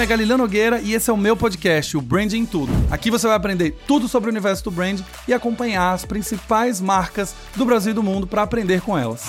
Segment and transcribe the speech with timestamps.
[0.00, 2.72] nome é Galileu Nogueira e esse é o meu podcast, o Branding Tudo.
[2.90, 7.34] Aqui você vai aprender tudo sobre o universo do brand e acompanhar as principais marcas
[7.54, 9.26] do Brasil e do mundo para aprender com elas.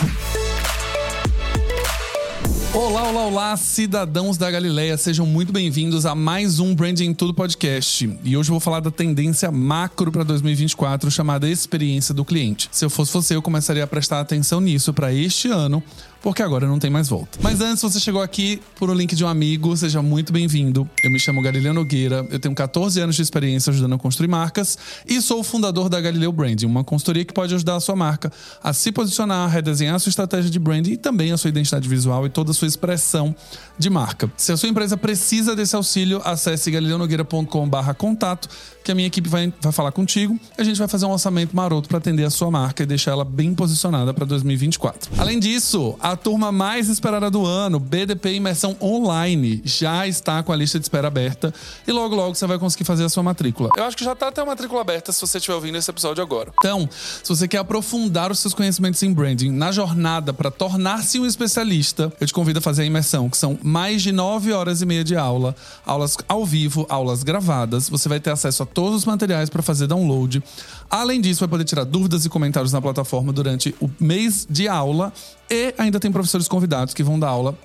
[2.73, 8.17] Olá, olá, olá, cidadãos da Galileia, sejam muito bem-vindos a mais um Branding Tudo podcast.
[8.23, 12.69] E hoje eu vou falar da tendência macro para 2024 chamada experiência do cliente.
[12.71, 15.83] Se eu fosse você, eu começaria a prestar atenção nisso para este ano,
[16.21, 17.39] porque agora não tem mais volta.
[17.41, 20.89] Mas antes, você chegou aqui por um link de um amigo, seja muito bem-vindo.
[21.03, 24.77] Eu me chamo Galileu Nogueira, eu tenho 14 anos de experiência ajudando a construir marcas
[25.07, 28.31] e sou o fundador da Galileu Branding, uma consultoria que pode ajudar a sua marca
[28.63, 31.87] a se posicionar, a redesenhar a sua estratégia de branding e também a sua identidade
[31.89, 33.35] visual e toda a sua expressão
[33.77, 34.31] de marca.
[34.37, 38.47] Se a sua empresa precisa desse auxílio, acesse galileonogueira.com/contato
[38.83, 40.39] que a minha equipe vai, vai falar contigo.
[40.57, 43.25] A gente vai fazer um orçamento maroto para atender a sua marca e deixar ela
[43.25, 45.11] bem posicionada para 2024.
[45.17, 50.55] Além disso, a turma mais esperada do ano, BDP Imersão Online, já está com a
[50.55, 51.53] lista de espera aberta
[51.87, 53.69] e logo logo você vai conseguir fazer a sua matrícula.
[53.77, 56.23] Eu acho que já está até a matrícula aberta se você estiver ouvindo esse episódio
[56.23, 56.51] agora.
[56.59, 61.25] Então, se você quer aprofundar os seus conhecimentos em branding na jornada para tornar-se um
[61.25, 64.85] especialista, eu te convido a fazer a imersão, que são mais de nove horas e
[64.85, 65.55] meia de aula,
[65.85, 67.89] aulas ao vivo, aulas gravadas.
[67.89, 70.41] Você vai ter acesso a todos os materiais para fazer download.
[70.89, 75.13] Além disso, vai poder tirar dúvidas e comentários na plataforma durante o mês de aula
[75.47, 77.55] e ainda tem professores convidados que vão dar aula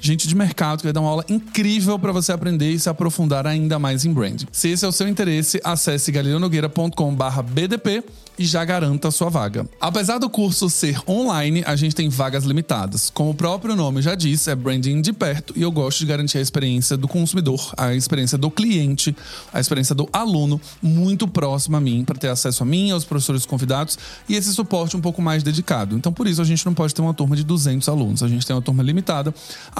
[0.00, 3.46] gente de mercado que vai dar uma aula incrível para você aprender e se aprofundar
[3.46, 4.46] ainda mais em branding.
[4.52, 8.04] Se esse é o seu interesse, acesse galileonogueira.com/bdp
[8.38, 9.66] e já garanta a sua vaga.
[9.80, 13.10] Apesar do curso ser online, a gente tem vagas limitadas.
[13.10, 16.38] Como o próprio nome já diz, é branding de perto e eu gosto de garantir
[16.38, 19.16] a experiência do consumidor, a experiência do cliente,
[19.52, 23.46] a experiência do aluno muito próxima a mim, para ter acesso a mim, aos professores
[23.46, 25.96] convidados e esse suporte um pouco mais dedicado.
[25.96, 28.46] Então, por isso, a gente não pode ter uma turma de 200 alunos, a gente
[28.46, 29.34] tem uma turma limitada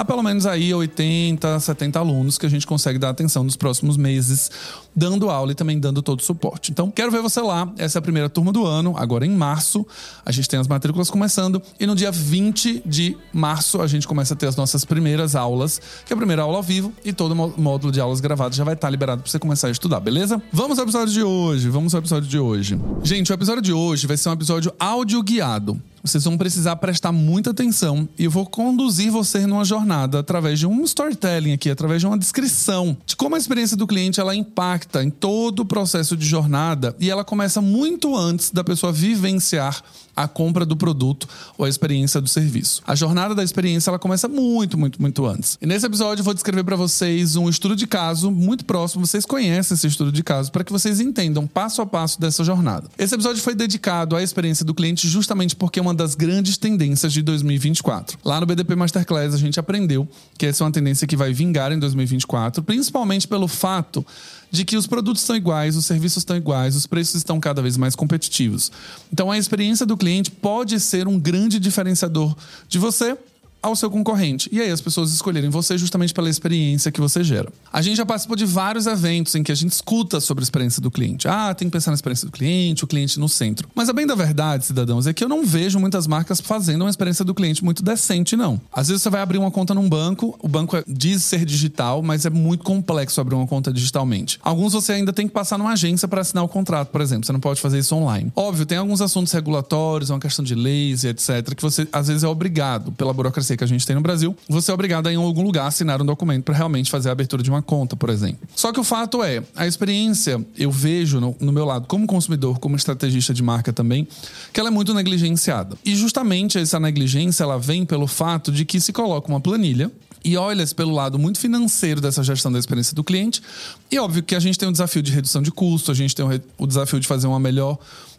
[0.07, 4.51] pelo menos aí 80, 70 alunos que a gente consegue dar atenção nos próximos meses,
[4.95, 6.71] dando aula e também dando todo o suporte.
[6.71, 7.71] Então, quero ver você lá.
[7.77, 9.87] Essa é a primeira turma do ano, agora em março.
[10.25, 14.35] A gente tem as matrículas começando e no dia 20 de março a gente começa
[14.35, 17.33] a ter as nossas primeiras aulas, que é a primeira aula ao vivo e todo
[17.33, 20.41] o módulo de aulas gravadas já vai estar liberado para você começar a estudar, beleza?
[20.53, 21.69] Vamos ao episódio de hoje.
[21.69, 22.81] Vamos ao episódio de hoje.
[23.03, 25.81] Gente, o episódio de hoje vai ser um episódio áudio guiado.
[26.03, 30.67] Vocês vão precisar prestar muita atenção e eu vou conduzir você numa jornada através de
[30.67, 35.03] um storytelling aqui, através de uma descrição de como a experiência do cliente ela impacta
[35.03, 39.83] em todo o processo de jornada e ela começa muito antes da pessoa vivenciar
[40.17, 42.83] a compra do produto ou a experiência do serviço.
[42.87, 45.59] A jornada da experiência ela começa muito, muito, muito antes.
[45.61, 49.05] E nesse episódio eu vou descrever para vocês um estudo de caso muito próximo.
[49.07, 52.89] Vocês conhecem esse estudo de caso para que vocês entendam passo a passo dessa jornada.
[52.99, 57.23] Esse episódio foi dedicado à experiência do cliente justamente porque uma das grandes tendências de
[57.23, 58.19] 2024.
[58.25, 60.07] Lá no BDP Masterclass a gente aprendeu
[60.39, 64.07] que essa é uma tendência que vai vingar em 2024, principalmente pelo fato
[64.51, 67.77] de que os produtos estão iguais, os serviços estão iguais, os preços estão cada vez
[67.77, 68.71] mais competitivos.
[69.13, 72.37] Então a experiência do cliente pode ser um grande diferenciador
[72.69, 73.17] de você
[73.67, 74.49] ao seu concorrente.
[74.53, 77.53] E aí as pessoas escolherem você justamente pela experiência que você gera.
[77.73, 80.81] A gente já participou de vários eventos em que a gente escuta sobre a experiência
[80.81, 81.27] do cliente.
[81.29, 83.69] Ah, tem que pensar na experiência do cliente, o cliente no centro.
[83.75, 86.91] Mas a bem da verdade, cidadãos, é que eu não vejo muitas marcas fazendo uma
[86.91, 88.61] experiência do cliente muito decente, não.
[88.73, 92.03] Às vezes você vai abrir uma conta num banco, o banco é, diz ser digital,
[92.03, 94.39] mas é muito complexo abrir uma conta digitalmente.
[94.43, 97.27] Alguns você ainda tem que passar numa agência para assinar o contrato, por exemplo.
[97.27, 98.31] Você não pode fazer isso online.
[98.37, 102.23] Óbvio, tem alguns assuntos regulatórios, uma questão de leis e etc., que você às vezes
[102.23, 105.17] é obrigado pela burocracia que a gente tem no Brasil, você é obrigado a em
[105.17, 108.39] algum lugar assinar um documento para realmente fazer a abertura de uma conta, por exemplo.
[108.55, 112.59] Só que o fato é, a experiência, eu vejo no, no meu lado, como consumidor,
[112.59, 114.07] como estrategista de marca também,
[114.53, 115.77] que ela é muito negligenciada.
[115.85, 119.91] E justamente essa negligência, ela vem pelo fato de que se coloca uma planilha
[120.27, 123.41] e olha-se pelo lado muito financeiro dessa gestão da experiência do cliente.
[123.89, 126.25] E óbvio que a gente tem o desafio de redução de custo, a gente tem
[126.59, 127.79] o desafio de fazer uma melhor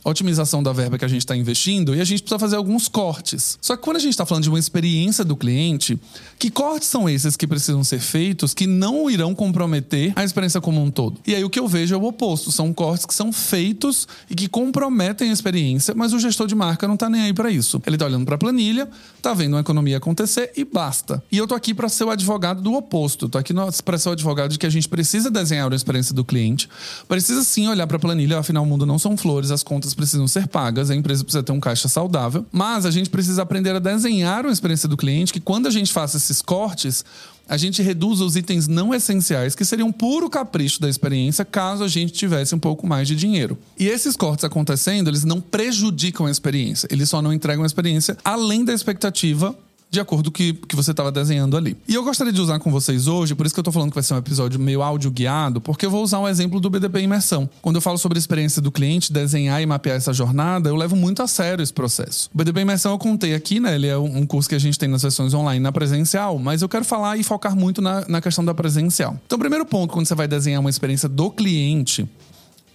[0.10, 3.58] otimização da verba que a gente está investindo e a gente precisa fazer alguns cortes.
[3.62, 6.00] Só que quando a gente está falando de uma experiência do cliente,
[6.40, 10.82] que cortes são esses que precisam ser feitos que não irão comprometer a experiência como
[10.82, 11.20] um todo?
[11.26, 14.36] E aí o que eu vejo é o oposto: são cortes que são feitos e
[14.36, 17.82] que comprometem a experiência, mas o gestor de marca não está nem aí para isso.
[17.86, 21.22] Ele está olhando para a planilha, está vendo uma economia acontecer e basta.
[21.32, 23.28] E eu tô aqui para ser o advogado do oposto.
[23.28, 23.54] Tô aqui
[23.84, 26.70] para ser o advogado de que a gente precisa desenhar a experiência do cliente,
[27.08, 30.28] precisa sim olhar para a planilha, afinal o mundo não são flores, as contas precisam
[30.28, 33.80] ser pagas, a empresa precisa ter um caixa saudável, mas a gente precisa aprender a
[33.80, 37.04] desenhar uma experiência do cliente que quando a gente faça esses cortes,
[37.50, 41.88] a gente reduz os itens não essenciais, que seriam puro capricho da experiência, caso a
[41.88, 43.58] gente tivesse um pouco mais de dinheiro.
[43.80, 48.18] E esses cortes acontecendo, eles não prejudicam a experiência, eles só não entregam a experiência
[48.24, 49.56] além da expectativa
[49.90, 51.78] de acordo com o que, que você estava desenhando ali.
[51.88, 53.96] E eu gostaria de usar com vocês hoje, por isso que eu estou falando que
[53.96, 57.02] vai ser um episódio meio áudio guiado, porque eu vou usar um exemplo do BDP
[57.02, 57.50] Imersão.
[57.62, 60.96] Quando eu falo sobre a experiência do cliente, desenhar e mapear essa jornada, eu levo
[60.96, 62.30] muito a sério esse processo.
[62.34, 63.76] O BDP Imersão eu contei aqui, né?
[63.76, 66.70] Ele é um curso que a gente tem nas sessões online na presencial, mas eu
[66.70, 69.18] quero falar e focar muito na, na questão da presencial.
[69.26, 72.08] Então, primeiro ponto, quando você vai desenhar uma experiência do cliente,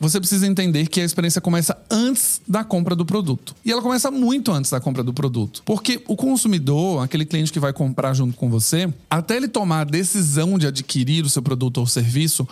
[0.02, 3.54] você precisa entender que a experiência começa antes da compra do produto.
[3.64, 5.62] E ela começa muito antes da compra do produto.
[5.64, 9.84] Porque o consumidor, aquele cliente que vai comprar junto com você, até ele tomar a
[9.84, 12.46] decisão de adquirir o seu produto ou serviço,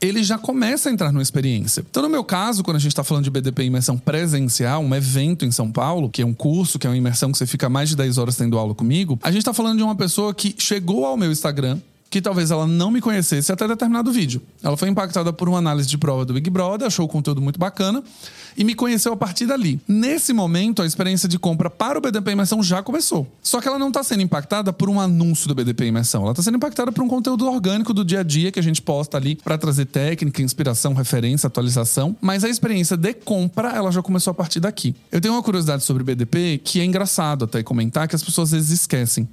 [0.00, 1.84] ele já começa a entrar numa experiência.
[1.88, 5.44] Então, no meu caso, quando a gente está falando de BDP imersão presencial, um evento
[5.44, 7.90] em São Paulo, que é um curso, que é uma imersão que você fica mais
[7.90, 11.04] de 10 horas tendo aula comigo, a gente está falando de uma pessoa que chegou
[11.04, 11.78] ao meu Instagram,
[12.14, 14.40] que talvez ela não me conhecesse até determinado vídeo.
[14.62, 17.58] Ela foi impactada por uma análise de prova do Big Brother, achou o conteúdo muito
[17.58, 18.04] bacana
[18.56, 19.80] e me conheceu a partir dali.
[19.88, 23.26] Nesse momento, a experiência de compra para o BDP Imersão já começou.
[23.42, 26.22] Só que ela não está sendo impactada por um anúncio do BDP Imersão.
[26.22, 28.80] Ela está sendo impactada por um conteúdo orgânico do dia a dia que a gente
[28.80, 32.14] posta ali para trazer técnica, inspiração, referência, atualização.
[32.20, 34.94] Mas a experiência de compra, ela já começou a partir daqui.
[35.10, 38.50] Eu tenho uma curiosidade sobre o BDP que é engraçado até comentar que as pessoas
[38.50, 39.28] às vezes esquecem.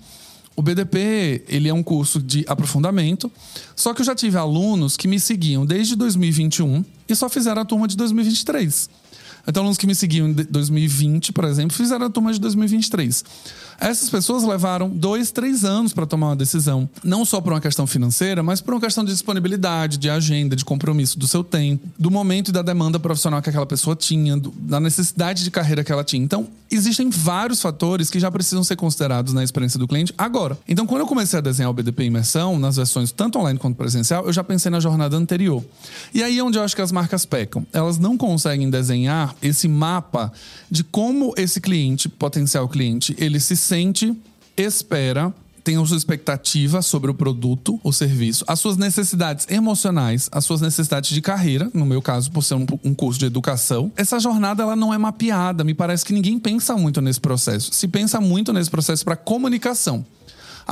[0.56, 3.31] O BDP, ele é um curso de aprofundamento,
[3.75, 7.65] só que eu já tive alunos que me seguiam desde 2021 e só fizeram a
[7.65, 8.89] turma de 2023.
[9.47, 13.23] Então, alunos que me seguiam em 2020, por exemplo, fizeram a turma de 2023.
[13.81, 16.88] Essas pessoas levaram dois, três anos para tomar uma decisão.
[17.03, 20.63] Não só por uma questão financeira, mas por uma questão de disponibilidade, de agenda, de
[20.63, 24.51] compromisso do seu tempo, do momento e da demanda profissional que aquela pessoa tinha, do,
[24.51, 26.23] da necessidade de carreira que ela tinha.
[26.23, 30.55] Então, existem vários fatores que já precisam ser considerados na experiência do cliente agora.
[30.67, 34.27] Então, quando eu comecei a desenhar o BDP Imersão, nas versões tanto online quanto presencial,
[34.27, 35.63] eu já pensei na jornada anterior.
[36.13, 37.65] E aí é onde eu acho que as marcas pecam.
[37.73, 40.31] Elas não conseguem desenhar esse mapa
[40.69, 44.15] de como esse cliente, potencial cliente, ele se sente,
[44.57, 45.33] espera,
[45.63, 50.61] tem a sua expectativa sobre o produto ou serviço, as suas necessidades emocionais, as suas
[50.61, 53.91] necessidades de carreira, no meu caso, por ser um, um, curso de educação.
[53.95, 57.71] Essa jornada ela não é mapeada, me parece que ninguém pensa muito nesse processo.
[57.73, 60.05] Se pensa muito nesse processo para comunicação.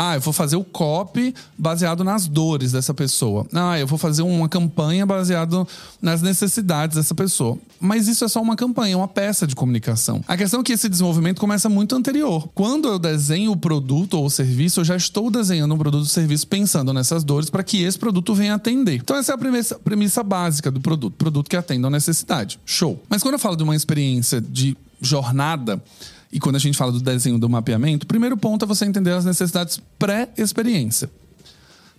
[0.01, 3.45] Ah, eu vou fazer o copy baseado nas dores dessa pessoa.
[3.53, 5.67] Ah, eu vou fazer uma campanha baseado
[6.01, 7.57] nas necessidades dessa pessoa.
[7.81, 10.23] Mas isso é só uma campanha, uma peça de comunicação.
[10.25, 12.47] A questão é que esse desenvolvimento começa muito anterior.
[12.55, 16.07] Quando eu desenho o produto ou o serviço, eu já estou desenhando um produto ou
[16.07, 18.95] serviço pensando nessas dores para que esse produto venha atender.
[18.95, 22.57] Então essa é a premissa, premissa básica do produto, produto que atenda a necessidade.
[22.65, 23.03] Show.
[23.09, 25.83] Mas quando eu falo de uma experiência de jornada,
[26.31, 29.11] e quando a gente fala do desenho do mapeamento, o primeiro ponto é você entender
[29.11, 31.09] as necessidades pré-experiência.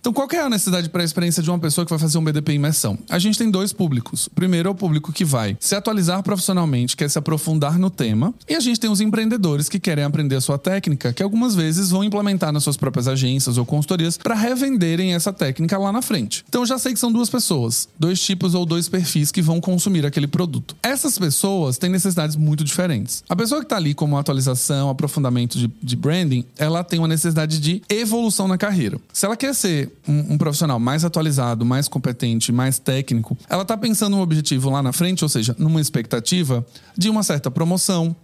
[0.01, 2.23] Então, qual é a necessidade para a experiência de uma pessoa que vai fazer um
[2.23, 2.97] BDP imersão?
[3.07, 4.27] A gente tem dois públicos.
[4.33, 8.55] Primeiro é o público que vai se atualizar profissionalmente, quer se aprofundar no tema, e
[8.55, 12.03] a gente tem os empreendedores que querem aprender a sua técnica, que algumas vezes vão
[12.03, 16.43] implementar nas suas próprias agências ou consultorias para revenderem essa técnica lá na frente.
[16.49, 20.03] Então, já sei que são duas pessoas, dois tipos ou dois perfis que vão consumir
[20.03, 20.75] aquele produto.
[20.81, 23.23] Essas pessoas têm necessidades muito diferentes.
[23.29, 27.59] A pessoa que está ali como atualização, aprofundamento de, de branding, ela tem uma necessidade
[27.59, 28.99] de evolução na carreira.
[29.13, 33.77] Se ela quer ser um, um, profissional mais atualizado, mais competente, mais técnico, ela está
[33.77, 36.65] pensando um objetivo lá na frente, ou seja, numa expectativa
[36.97, 38.15] de uma certa promoção,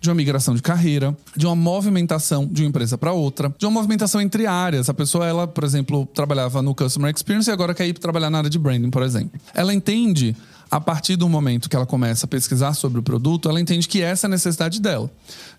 [0.00, 3.72] de uma migração de carreira, de uma movimentação de uma empresa para outra, de uma
[3.72, 4.88] movimentação entre áreas.
[4.88, 8.38] A pessoa, ela, por exemplo, trabalhava no Customer Experience e agora quer ir trabalhar na
[8.38, 9.40] área de branding, por exemplo.
[9.54, 10.36] Ela entende
[10.70, 14.02] a partir do momento que ela começa a pesquisar sobre o produto, ela entende que
[14.02, 15.10] essa é a necessidade dela.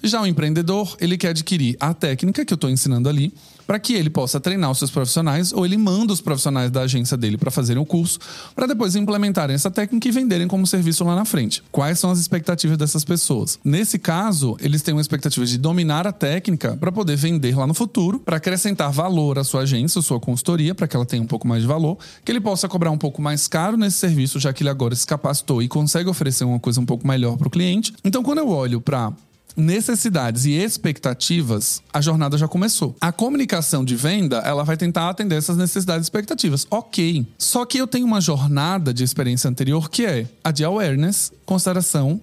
[0.04, 3.34] Já o empreendedor, ele quer adquirir a técnica que eu estou ensinando ali,
[3.68, 7.18] para que ele possa treinar os seus profissionais ou ele manda os profissionais da agência
[7.18, 8.18] dele para fazerem o curso,
[8.56, 11.62] para depois implementarem essa técnica e venderem como serviço lá na frente.
[11.70, 13.60] Quais são as expectativas dessas pessoas?
[13.64, 17.74] Nesse caso, eles têm uma expectativa de dominar a técnica para poder vender lá no
[17.74, 21.28] futuro, para acrescentar valor à sua agência, à sua consultoria, para que ela tenha um
[21.28, 24.54] pouco mais de valor, que ele possa cobrar um pouco mais caro nesse serviço, já
[24.54, 27.52] que ele agora se capacitou e consegue oferecer uma coisa um pouco melhor para o
[27.52, 27.94] cliente.
[28.04, 29.14] Então, quando eu olho para
[29.56, 32.96] necessidades e expectativas, a jornada já começou.
[33.02, 36.68] A comunicação de venda, ela vai tentar atender essas necessidades e expectativas.
[36.70, 37.26] Ok.
[37.40, 42.22] Só que eu tenho uma jornada de experiência anterior que é a de awareness, consideração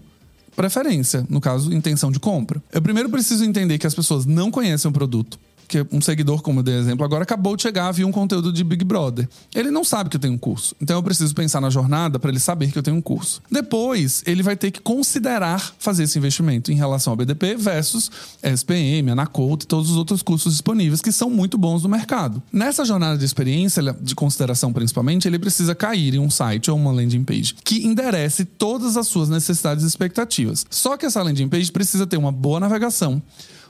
[0.54, 2.62] preferência, no caso, intenção de compra.
[2.72, 6.60] Eu primeiro preciso entender que as pessoas não conhecem o produto, que um seguidor, como
[6.60, 9.28] eu dei exemplo agora, acabou de chegar, viu um conteúdo de Big Brother.
[9.54, 10.74] Ele não sabe que eu tenho um curso.
[10.80, 13.42] Então eu preciso pensar na jornada para ele saber que eu tenho um curso.
[13.50, 18.10] Depois, ele vai ter que considerar fazer esse investimento em relação ao BDP versus
[18.42, 22.42] SPM, Anacult e todos os outros cursos disponíveis que são muito bons no mercado.
[22.52, 26.92] Nessa jornada de experiência, de consideração principalmente, ele precisa cair em um site ou uma
[26.92, 30.66] landing page que enderece todas as suas necessidades e expectativas.
[30.70, 33.22] Só que essa landing page precisa ter uma boa navegação,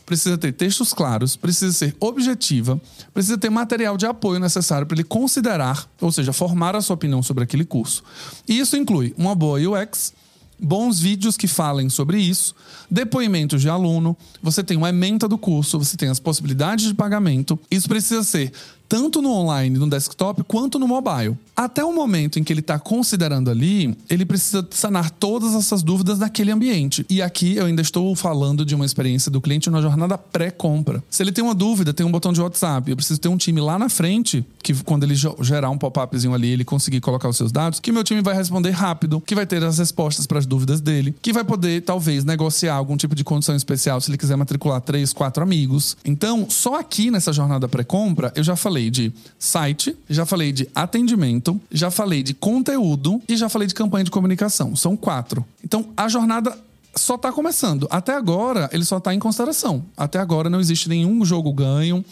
[0.05, 2.81] precisa ter textos claros, precisa ser objetiva,
[3.13, 7.23] precisa ter material de apoio necessário para ele considerar, ou seja, formar a sua opinião
[7.23, 8.03] sobre aquele curso.
[8.47, 10.13] E isso inclui uma boa UX,
[10.59, 12.55] bons vídeos que falem sobre isso,
[12.91, 17.59] depoimentos de aluno, você tem uma ementa do curso, você tem as possibilidades de pagamento.
[17.71, 18.53] Isso precisa ser
[18.89, 21.37] tanto no online, no desktop, quanto no mobile.
[21.57, 26.19] Até o momento em que ele está considerando ali, ele precisa sanar todas essas dúvidas
[26.19, 27.07] naquele ambiente.
[27.09, 31.03] E aqui eu ainda estou falando de uma experiência do cliente na jornada pré-compra.
[31.09, 32.91] Se ele tem uma dúvida, tem um botão de WhatsApp.
[32.91, 36.49] Eu preciso ter um time lá na frente, que quando ele gerar um pop-upzinho ali,
[36.49, 39.63] ele conseguir colocar os seus dados, que meu time vai responder rápido, que vai ter
[39.63, 43.55] as respostas para as dúvidas dele, que vai poder, talvez, negociar algum tipo de condição
[43.55, 45.97] especial se ele quiser matricular três, quatro amigos.
[46.05, 50.69] Então, só aqui nessa jornada pré-compra, eu já falei falei de site, já falei de
[50.75, 54.75] atendimento, já falei de conteúdo e já falei de campanha de comunicação.
[54.75, 55.45] São quatro.
[55.63, 56.59] Então, a jornada
[56.97, 57.87] só está começando.
[57.89, 59.85] Até agora, ele só está em consideração.
[59.97, 62.05] Até agora não existe nenhum jogo ganho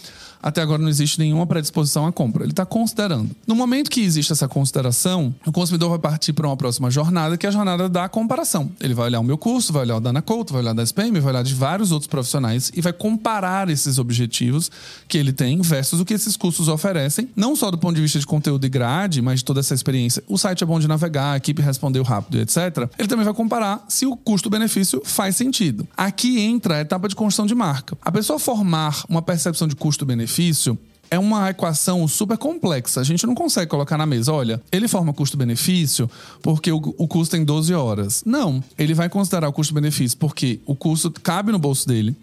[0.43, 2.43] até agora não existe nenhuma predisposição à compra.
[2.43, 3.31] Ele está considerando.
[3.47, 7.47] No momento que existe essa consideração, o consumidor vai partir para uma próxima jornada, que
[7.47, 8.71] é a jornada da comparação.
[8.81, 10.83] Ele vai olhar o meu curso, vai olhar o da Ana Couto, vai olhar da
[10.83, 14.71] SPM, vai olhar de vários outros profissionais e vai comparar esses objetivos
[15.07, 18.19] que ele tem versus o que esses cursos oferecem, não só do ponto de vista
[18.19, 20.25] de conteúdo e grade, mas de toda essa experiência.
[20.27, 22.89] O site é bom de navegar, a equipe respondeu rápido, etc.
[22.99, 25.87] Ele também vai comparar se o custo-benefício faz sentido.
[25.97, 27.97] Aqui entra a etapa de construção de marca.
[28.03, 30.79] A pessoa formar uma percepção de custo-benefício benefício
[31.11, 33.01] é uma equação super complexa.
[33.01, 36.11] A gente não consegue colocar na mesa, olha, ele forma custo-benefício
[36.41, 38.23] porque o, o, custo tem 12 horas.
[38.25, 42.17] Não, ele vai considerar o custo-benefício porque o custo cabe no bolso dele,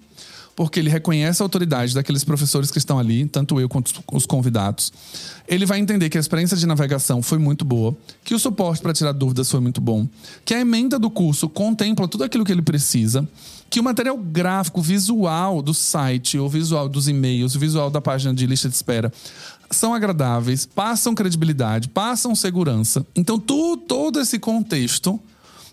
[0.55, 4.91] porque ele reconhece a autoridade daqueles professores que estão ali, tanto eu quanto os convidados.
[5.47, 8.91] Ele vai entender que a experiência de navegação foi muito boa, que o suporte para
[8.91, 10.07] tirar dúvidas foi muito bom,
[10.43, 13.27] que a emenda do curso contempla tudo aquilo que ele precisa
[13.69, 18.33] que o material gráfico, visual do site, o visual dos e-mails, o visual da página
[18.33, 19.11] de lista de espera
[19.71, 23.05] são agradáveis, passam credibilidade, passam segurança.
[23.15, 25.19] Então, tu, todo esse contexto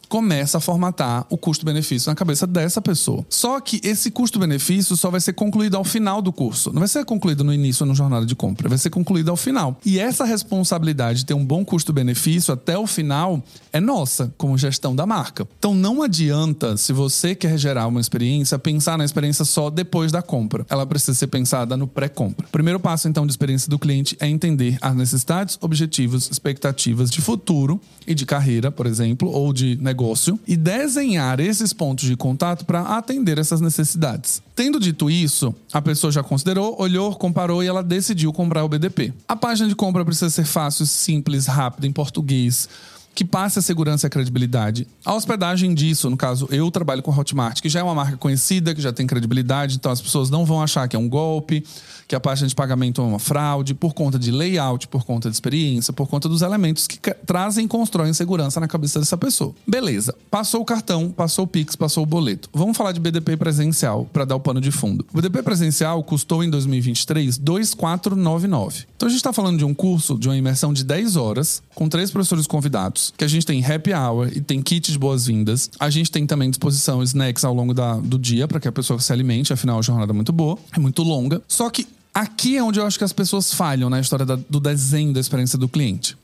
[0.08, 3.24] começa a formatar o custo-benefício na cabeça dessa pessoa.
[3.28, 6.72] Só que esse custo-benefício só vai ser concluído ao final do curso.
[6.72, 9.36] Não vai ser concluído no início ou no jornada de compra, vai ser concluído ao
[9.36, 9.78] final.
[9.84, 14.94] E essa responsabilidade de ter um bom custo-benefício até o final é nossa, como gestão
[14.94, 15.46] da marca.
[15.58, 20.22] Então não adianta, se você quer gerar uma experiência, pensar na experiência só depois da
[20.22, 20.64] compra.
[20.68, 22.46] Ela precisa ser pensada no pré-compra.
[22.50, 27.80] Primeiro passo, então, de experiência do cliente é entender as necessidades, objetivos, expectativas de futuro
[28.06, 32.66] e de carreira, por exemplo, ou de negócio negócio e desenhar esses pontos de contato
[32.66, 34.42] para atender essas necessidades.
[34.54, 39.14] Tendo dito isso, a pessoa já considerou, olhou, comparou e ela decidiu comprar o BDP.
[39.26, 42.68] A página de compra precisa ser fácil, simples, rápida, em português
[43.14, 44.86] que passe a segurança e a credibilidade.
[45.02, 48.18] A hospedagem disso, no caso, eu trabalho com a Hotmart, que já é uma marca
[48.18, 51.64] conhecida, que já tem credibilidade, então as pessoas não vão achar que é um golpe,
[52.06, 55.36] que a página de pagamento é uma fraude, por conta de layout, por conta de
[55.36, 59.54] experiência, por conta dos elementos que trazem e constroem segurança na cabeça dessa pessoa.
[59.66, 62.48] Beleza, passou o cartão, passou o Pix, passou o boleto.
[62.52, 65.04] Vamos falar de BDP presencial para dar o pano de fundo.
[65.12, 68.84] O BDP presencial custou em 2023 2,499.
[68.96, 71.88] Então a gente está falando de um curso, de uma imersão de 10 horas, com
[71.88, 75.70] três professores convidados que a gente tem happy hour e tem kit de boas-vindas.
[75.78, 78.98] A gente tem também disposição snacks ao longo da, do dia para que a pessoa
[79.00, 81.42] se alimente, afinal a jornada é muito boa, é muito longa.
[81.48, 81.86] Só que
[82.16, 85.20] aqui é onde eu acho que as pessoas falham na história da, do desenho da
[85.20, 86.16] experiência do cliente.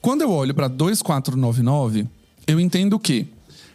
[0.00, 2.08] Quando eu olho para 2499,
[2.46, 3.26] eu entendo que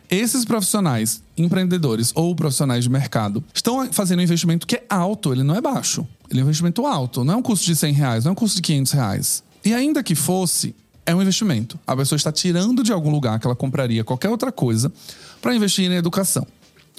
[0.10, 5.44] esses profissionais, empreendedores ou profissionais de mercado, estão fazendo um investimento que é alto, ele
[5.44, 6.08] não é baixo.
[6.32, 8.36] Ele é um investimento alto, não é um custo de 100 reais, não é um
[8.36, 9.44] custo de 500 reais.
[9.64, 11.80] E ainda que fosse, é um investimento.
[11.86, 14.92] A pessoa está tirando de algum lugar que ela compraria qualquer outra coisa
[15.40, 16.48] para investir em educação.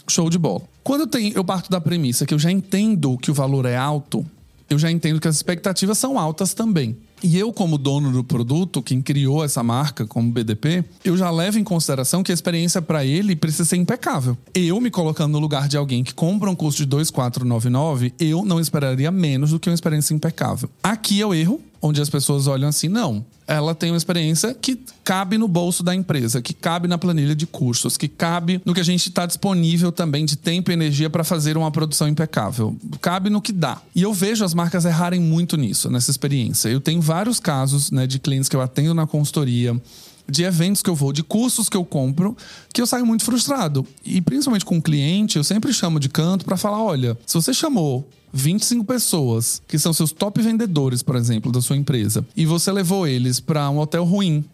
[0.09, 0.62] Show de bola.
[0.85, 3.77] Quando eu, tenho, eu parto da premissa que eu já entendo que o valor é
[3.77, 4.25] alto,
[4.71, 6.97] eu já entendo que as expectativas são altas também.
[7.23, 11.59] E eu, como dono do produto, quem criou essa marca como BDP, eu já levo
[11.59, 14.39] em consideração que a experiência para ele precisa ser impecável.
[14.55, 18.61] Eu me colocando no lugar de alguém que compra um custo de 2,499, eu não
[18.61, 20.71] esperaria menos do que uma experiência impecável.
[20.83, 23.25] Aqui é o erro, onde as pessoas olham assim, não.
[23.46, 27.46] Ela tem uma experiência que cabe no bolso da empresa, que cabe na planilha de
[27.46, 31.25] custos, que cabe no que a gente está disponível também de tempo e energia para
[31.25, 32.76] fazer uma produção impecável.
[33.00, 33.80] Cabe no que dá.
[33.94, 36.68] E eu vejo as marcas errarem muito nisso, nessa experiência.
[36.68, 39.80] Eu tenho vários casos né, de clientes que eu atendo na consultoria
[40.28, 42.37] de eventos que eu vou, de cursos que eu compro,
[42.72, 43.84] que eu saio muito frustrado.
[44.04, 47.52] E principalmente com o cliente, eu sempre chamo de canto para falar: olha, se você
[47.52, 52.70] chamou 25 pessoas, que são seus top vendedores, por exemplo, da sua empresa, e você
[52.70, 54.44] levou eles para um hotel ruim,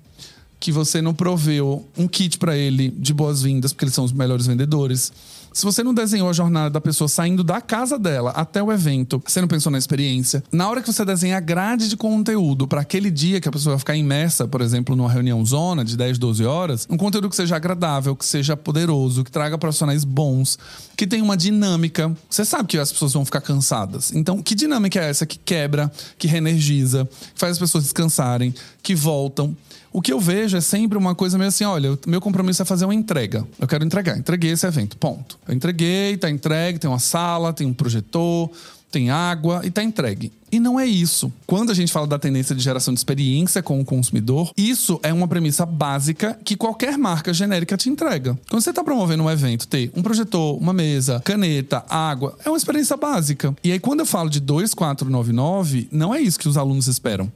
[0.59, 4.47] que você não proveu um kit para ele de boas-vindas, porque eles são os melhores
[4.47, 5.13] vendedores.
[5.57, 9.23] Se você não desenhou a jornada da pessoa saindo da casa dela até o evento,
[9.27, 10.45] você não pensou na experiência.
[10.53, 13.73] Na hora que você desenha a grade de conteúdo para aquele dia que a pessoa
[13.73, 17.37] vai ficar imersa, por exemplo, numa reunião zona de 10, 12 horas, um conteúdo que
[17.37, 20.59] seja agradável, que seja poderoso, que traga profissionais bons,
[20.95, 22.15] que tenha uma dinâmica.
[22.29, 24.13] Você sabe que as pessoas vão ficar cansadas.
[24.13, 28.95] Então, que dinâmica é essa que quebra, que reenergiza, que faz as pessoas descansarem, que
[28.95, 29.57] voltam?
[29.93, 32.85] O que eu vejo é sempre uma coisa meio assim: olha, meu compromisso é fazer
[32.85, 33.47] uma entrega.
[33.59, 34.19] Eu quero entregar.
[34.19, 34.97] Entreguei esse evento.
[34.97, 35.39] Ponto.
[35.47, 38.51] Eu entreguei, tá entregue, tem uma sala, tem um projetor,
[38.91, 40.33] tem água e tá entregue.
[40.51, 41.33] E não é isso.
[41.47, 45.13] Quando a gente fala da tendência de geração de experiência com o consumidor, isso é
[45.13, 48.39] uma premissa básica que qualquer marca genérica te entrega.
[48.49, 52.57] Quando você está promovendo um evento, ter um projetor, uma mesa, caneta, água, é uma
[52.57, 53.55] experiência básica.
[53.63, 57.31] E aí, quando eu falo de 2499, não é isso que os alunos esperam.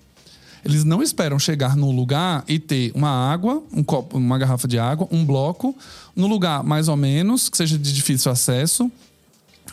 [0.64, 4.78] Eles não esperam chegar num lugar e ter uma água, um copo, uma garrafa de
[4.78, 5.76] água, um bloco,
[6.14, 8.90] no lugar mais ou menos, que seja de difícil acesso,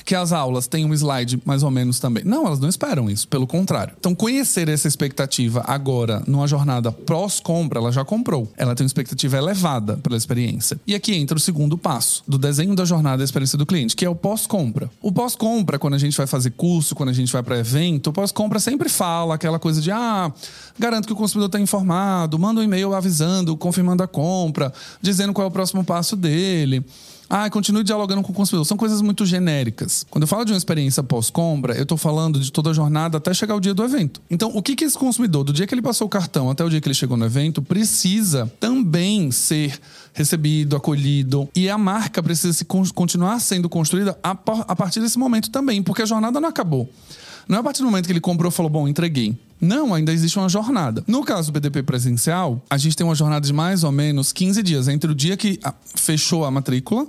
[0.07, 2.23] que as aulas tenham um slide mais ou menos também.
[2.23, 3.93] Não, elas não esperam isso, pelo contrário.
[3.99, 8.49] Então, conhecer essa expectativa agora, numa jornada pós-compra, ela já comprou.
[8.55, 10.79] Ela tem uma expectativa elevada pela experiência.
[10.87, 14.05] E aqui entra o segundo passo do desenho da jornada da experiência do cliente, que
[14.05, 14.89] é o pós-compra.
[15.01, 18.13] O pós-compra, quando a gente vai fazer curso, quando a gente vai para evento, o
[18.13, 20.31] pós-compra sempre fala aquela coisa de ah,
[20.79, 24.71] garanto que o consumidor está informado, manda um e-mail avisando, confirmando a compra,
[25.01, 26.85] dizendo qual é o próximo passo dele.
[27.29, 28.65] Ah, continue dialogando com o consumidor.
[28.65, 30.05] São coisas muito genéricas.
[30.09, 33.33] Quando eu falo de uma experiência pós-compra, eu estou falando de toda a jornada até
[33.33, 34.21] chegar o dia do evento.
[34.29, 36.69] Então, o que, que esse consumidor, do dia que ele passou o cartão até o
[36.69, 39.77] dia que ele chegou no evento, precisa também ser
[40.13, 41.49] recebido, acolhido.
[41.55, 46.01] E a marca precisa se continuar sendo construída a, a partir desse momento também, porque
[46.01, 46.89] a jornada não acabou.
[47.47, 49.37] Não é a partir do momento que ele comprou e falou, bom, entreguei.
[49.59, 51.03] Não, ainda existe uma jornada.
[51.07, 54.61] No caso do BDP presencial, a gente tem uma jornada de mais ou menos 15
[54.63, 55.59] dias, entre o dia que
[55.95, 57.07] fechou a matrícula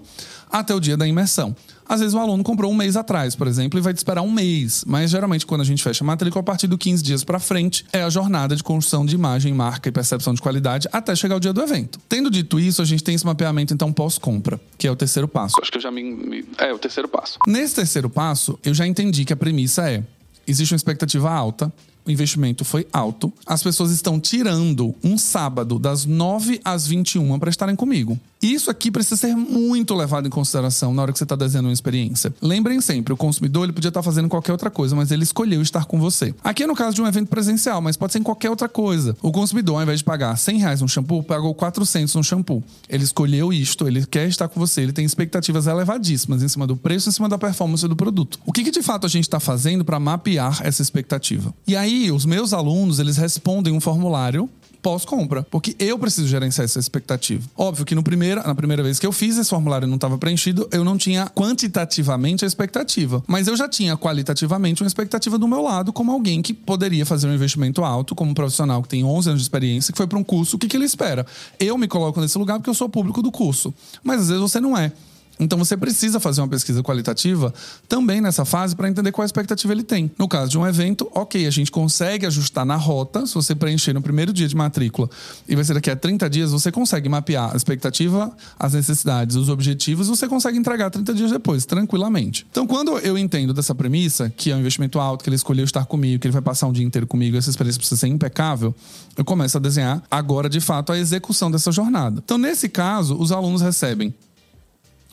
[0.50, 1.54] até o dia da imersão.
[1.88, 4.30] Às vezes o aluno comprou um mês atrás, por exemplo, e vai te esperar um
[4.30, 4.84] mês.
[4.86, 7.84] Mas geralmente, quando a gente fecha a matrícula, a partir do 15 dias para frente,
[7.92, 11.40] é a jornada de construção de imagem, marca e percepção de qualidade até chegar o
[11.40, 11.98] dia do evento.
[12.06, 15.56] Tendo dito isso, a gente tem esse mapeamento, então, pós-compra, que é o terceiro passo.
[15.60, 16.44] Acho que eu já me, me.
[16.58, 17.38] É, o terceiro passo.
[17.46, 20.04] Nesse terceiro passo, eu já entendi que a premissa é:
[20.46, 21.72] existe uma expectativa alta,
[22.08, 23.32] o investimento foi alto.
[23.46, 28.18] As pessoas estão tirando um sábado das 9 às 21 para estarem comigo.
[28.40, 31.72] Isso aqui precisa ser muito levado em consideração na hora que você está desenhando uma
[31.72, 32.32] experiência.
[32.40, 35.60] Lembrem sempre, o consumidor ele podia estar tá fazendo qualquer outra coisa, mas ele escolheu
[35.60, 36.32] estar com você.
[36.44, 39.16] Aqui é no caso de um evento presencial, mas pode ser em qualquer outra coisa.
[39.20, 42.62] O consumidor, ao invés de pagar 100 reais no shampoo, pagou 400 no shampoo.
[42.88, 46.76] Ele escolheu isto, ele quer estar com você, ele tem expectativas elevadíssimas em cima do
[46.76, 48.38] preço, em cima da performance do produto.
[48.46, 51.52] O que, que de fato a gente está fazendo para mapear essa expectativa?
[51.66, 54.48] E aí, os meus alunos, eles respondem um formulário
[54.80, 57.46] pós-compra, porque eu preciso gerenciar essa expectativa.
[57.56, 60.68] Óbvio que no primeira, na primeira vez que eu fiz esse formulário não estava preenchido,
[60.72, 65.62] eu não tinha quantitativamente a expectativa, mas eu já tinha qualitativamente uma expectativa do meu
[65.62, 69.30] lado como alguém que poderia fazer um investimento alto, como um profissional que tem 11
[69.30, 71.26] anos de experiência, que foi para um curso, o que, que ele espera?
[71.58, 74.60] Eu me coloco nesse lugar porque eu sou público do curso, mas às vezes você
[74.60, 74.92] não é.
[75.38, 77.52] Então você precisa fazer uma pesquisa qualitativa
[77.88, 80.10] também nessa fase para entender qual expectativa ele tem.
[80.18, 83.26] No caso de um evento, ok, a gente consegue ajustar na rota.
[83.26, 85.08] Se você preencher no primeiro dia de matrícula
[85.48, 89.48] e vai ser daqui a 30 dias, você consegue mapear a expectativa, as necessidades, os
[89.48, 92.46] objetivos, você consegue entregar 30 dias depois, tranquilamente.
[92.50, 95.84] Então, quando eu entendo dessa premissa, que é um investimento alto, que ele escolheu estar
[95.86, 98.74] comigo, que ele vai passar um dia inteiro comigo, essa experiência precisa ser impecável,
[99.16, 102.22] eu começo a desenhar agora, de fato, a execução dessa jornada.
[102.24, 104.14] Então, nesse caso, os alunos recebem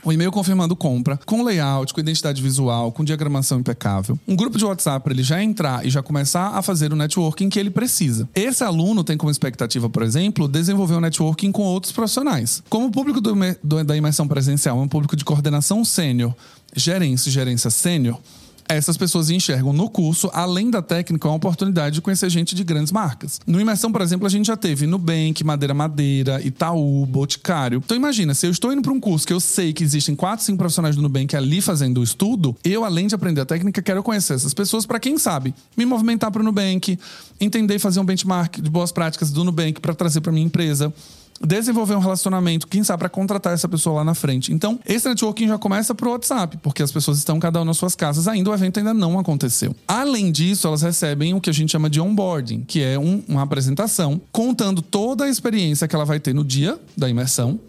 [0.06, 4.20] um e-mail confirmando compra, com layout, com identidade visual, com diagramação impecável.
[4.28, 7.50] Um grupo de WhatsApp para ele já entrar e já começar a fazer o networking
[7.50, 8.30] que ele precisa.
[8.36, 12.62] Esse aluno tem como expectativa, por exemplo, desenvolver um networking com outros profissionais.
[12.70, 16.34] Como o público do, do, da imersão presencial é um público de coordenação sênior,
[16.76, 18.20] gerência gerência sênior,
[18.68, 22.92] essas pessoas enxergam no curso, além da técnica, uma oportunidade de conhecer gente de grandes
[22.92, 23.40] marcas.
[23.46, 27.82] No Imersão, por exemplo, a gente já teve Nubank, Madeira Madeira, Itaú, Boticário.
[27.84, 30.46] Então imagina, se eu estou indo para um curso que eu sei que existem 4,
[30.46, 34.02] 5 profissionais do Nubank ali fazendo o estudo, eu, além de aprender a técnica, quero
[34.02, 36.98] conhecer essas pessoas para quem sabe me movimentar para o Nubank,
[37.40, 40.94] entender e fazer um benchmark de boas práticas do Nubank para trazer para minha empresa
[41.42, 44.54] desenvolver um relacionamento, quem sabe, para contratar essa pessoa lá na frente.
[44.54, 47.96] Então, esse networking já começa pro WhatsApp, porque as pessoas estão cada uma nas suas
[47.96, 49.76] casas, ainda o evento ainda não aconteceu.
[49.88, 53.42] Além disso, elas recebem o que a gente chama de onboarding, que é um, uma
[53.42, 57.60] apresentação contando toda a experiência que ela vai ter no dia da imersão,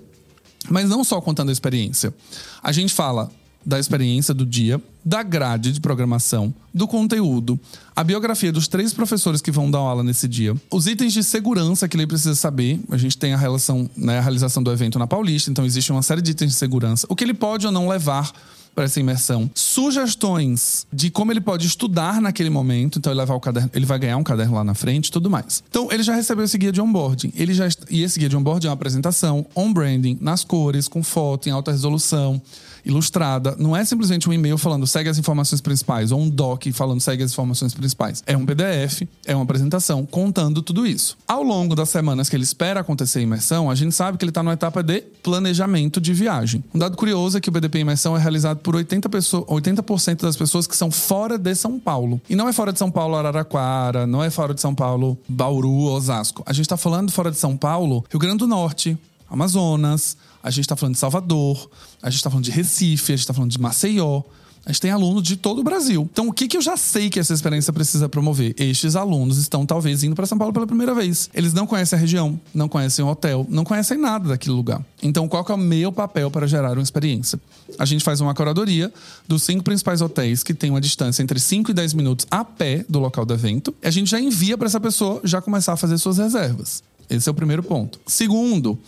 [0.69, 2.15] mas não só contando a experiência.
[2.63, 3.31] A gente fala
[3.67, 7.59] da experiência do dia, da grade de programação, do conteúdo,
[7.97, 11.89] a biografia dos três professores que vão dar aula nesse dia, os itens de segurança
[11.89, 12.79] que ele precisa saber.
[12.91, 16.03] A gente tem a relação, né, a realização do evento na Paulista, então existe uma
[16.03, 17.07] série de itens de segurança.
[17.11, 18.33] O que ele pode ou não levar
[18.77, 19.51] para essa imersão.
[19.55, 22.99] Sugestões de como ele pode estudar naquele momento.
[22.99, 25.65] Então, ele, levar o caderno, ele vai ganhar um caderno lá na frente tudo mais.
[25.71, 27.33] Então, ele já recebeu esse guia de onboarding.
[27.35, 31.49] Ele já, e esse guia de onboarding é uma apresentação on-branding, nas cores, com foto,
[31.49, 32.41] em alta resolução
[32.87, 33.57] ilustrada.
[33.59, 37.23] Não é simplesmente um e-mail falando segue as informações principais ou um doc falando segue
[37.23, 38.23] as informações principais.
[38.27, 41.19] É um PDF, é uma apresentação contando tudo isso.
[41.27, 44.31] Ao longo das semanas que ele espera acontecer a imersão, a gente sabe que ele
[44.31, 46.63] está numa etapa de planejamento de viagem.
[46.73, 49.83] Um dado curioso é que o BDP Imersão é realizado por 80%, pessoas, 80
[50.23, 52.21] das pessoas que são fora de São Paulo.
[52.29, 55.87] E não é fora de São Paulo Araraquara, não é fora de São Paulo Bauru,
[55.87, 56.43] Osasco.
[56.47, 58.97] A gente está falando fora de São Paulo, Rio Grande do Norte,
[59.29, 61.69] Amazonas, a gente está falando de Salvador,
[62.01, 64.23] a gente está falando de Recife, a gente está falando de Maceió.
[64.65, 66.09] A gente tem alunos de todo o Brasil.
[66.13, 68.55] Então, o que, que eu já sei que essa experiência precisa promover?
[68.59, 71.31] Estes alunos estão talvez indo para São Paulo pela primeira vez.
[71.35, 74.85] Eles não conhecem a região, não conhecem o hotel, não conhecem nada daquele lugar.
[75.03, 77.41] Então, qual que é o meu papel para gerar uma experiência?
[77.77, 78.93] A gente faz uma curadoria
[79.27, 82.85] dos cinco principais hotéis que têm uma distância entre 5 e 10 minutos a pé
[82.89, 83.75] do local do evento.
[83.83, 86.83] E a gente já envia para essa pessoa já começar a fazer suas reservas.
[87.09, 88.01] Esse é o primeiro ponto.
[88.07, 88.79] Segundo,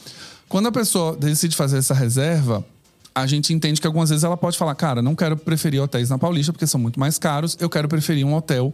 [0.49, 2.65] quando a pessoa decide fazer essa reserva,
[3.15, 6.19] a gente entende que algumas vezes ela pode falar, cara, não quero preferir hotéis na
[6.19, 8.73] Paulista porque são muito mais caros, eu quero preferir um hotel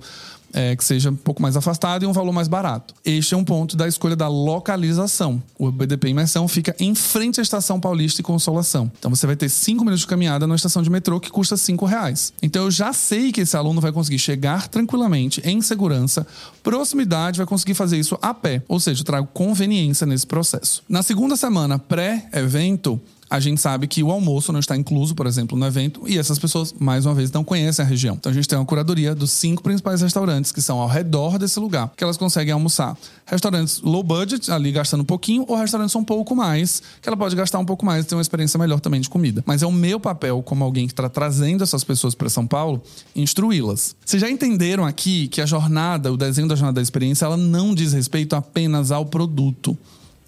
[0.55, 2.95] é, que seja um pouco mais afastado e um valor mais barato.
[3.05, 5.43] Este é um ponto da escolha da localização.
[5.59, 8.91] O BDP Imersão fica em frente à Estação Paulista e Consolação.
[8.99, 11.85] Então você vai ter cinco minutos de caminhada na estação de metrô que custa cinco
[11.85, 12.33] reais.
[12.41, 16.27] Então eu já sei que esse aluno vai conseguir chegar tranquilamente, em segurança,
[16.63, 18.63] proximidade, vai conseguir fazer isso a pé.
[18.69, 20.83] Ou seja, eu trago conveniência nesse processo.
[20.89, 23.01] Na segunda semana pré-evento,
[23.35, 26.39] a gente sabe que o almoço não está incluso, por exemplo, no evento, e essas
[26.39, 28.15] pessoas, mais uma vez, não conhecem a região.
[28.15, 31.59] Então a gente tem uma curadoria dos cinco principais restaurantes que são ao redor desse
[31.59, 32.97] lugar, que elas conseguem almoçar.
[33.27, 37.35] Restaurantes low budget, ali gastando um pouquinho, ou restaurantes um pouco mais, que ela pode
[37.35, 39.43] gastar um pouco mais e ter uma experiência melhor também de comida.
[39.45, 42.81] Mas é o meu papel, como alguém que está trazendo essas pessoas para São Paulo,
[43.17, 43.97] instruí-las.
[44.07, 47.75] Vocês já entenderam aqui que a jornada, o desenho da jornada da experiência, ela não
[47.75, 49.77] diz respeito apenas ao produto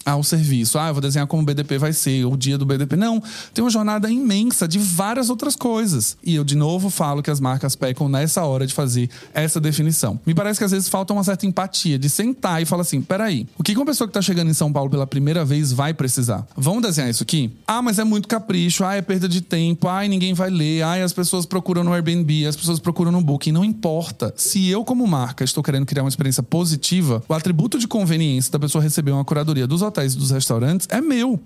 [0.07, 0.79] ao serviço.
[0.79, 2.95] Ah, eu vou desenhar como o BDP vai ser, o dia do BDP.
[2.95, 3.21] Não,
[3.53, 6.17] tem uma jornada imensa de várias outras coisas.
[6.23, 10.17] E eu, de novo, falo que as marcas pecam nessa hora de fazer essa definição.
[10.25, 13.45] Me parece que às vezes falta uma certa empatia de sentar e falar assim: peraí,
[13.57, 16.47] o que uma pessoa que está chegando em São Paulo pela primeira vez vai precisar?
[16.55, 17.51] Vamos desenhar isso aqui?
[17.67, 21.03] Ah, mas é muito capricho, ah, é perda de tempo, ah, ninguém vai ler, ah,
[21.03, 23.51] as pessoas procuram no Airbnb, as pessoas procuram no Booking.
[23.51, 24.33] Não importa.
[24.37, 28.59] Se eu, como marca, estou querendo criar uma experiência positiva, o atributo de conveniência da
[28.59, 31.39] pessoa receber uma curadoria dos hotéis hotéis dos restaurantes é meu.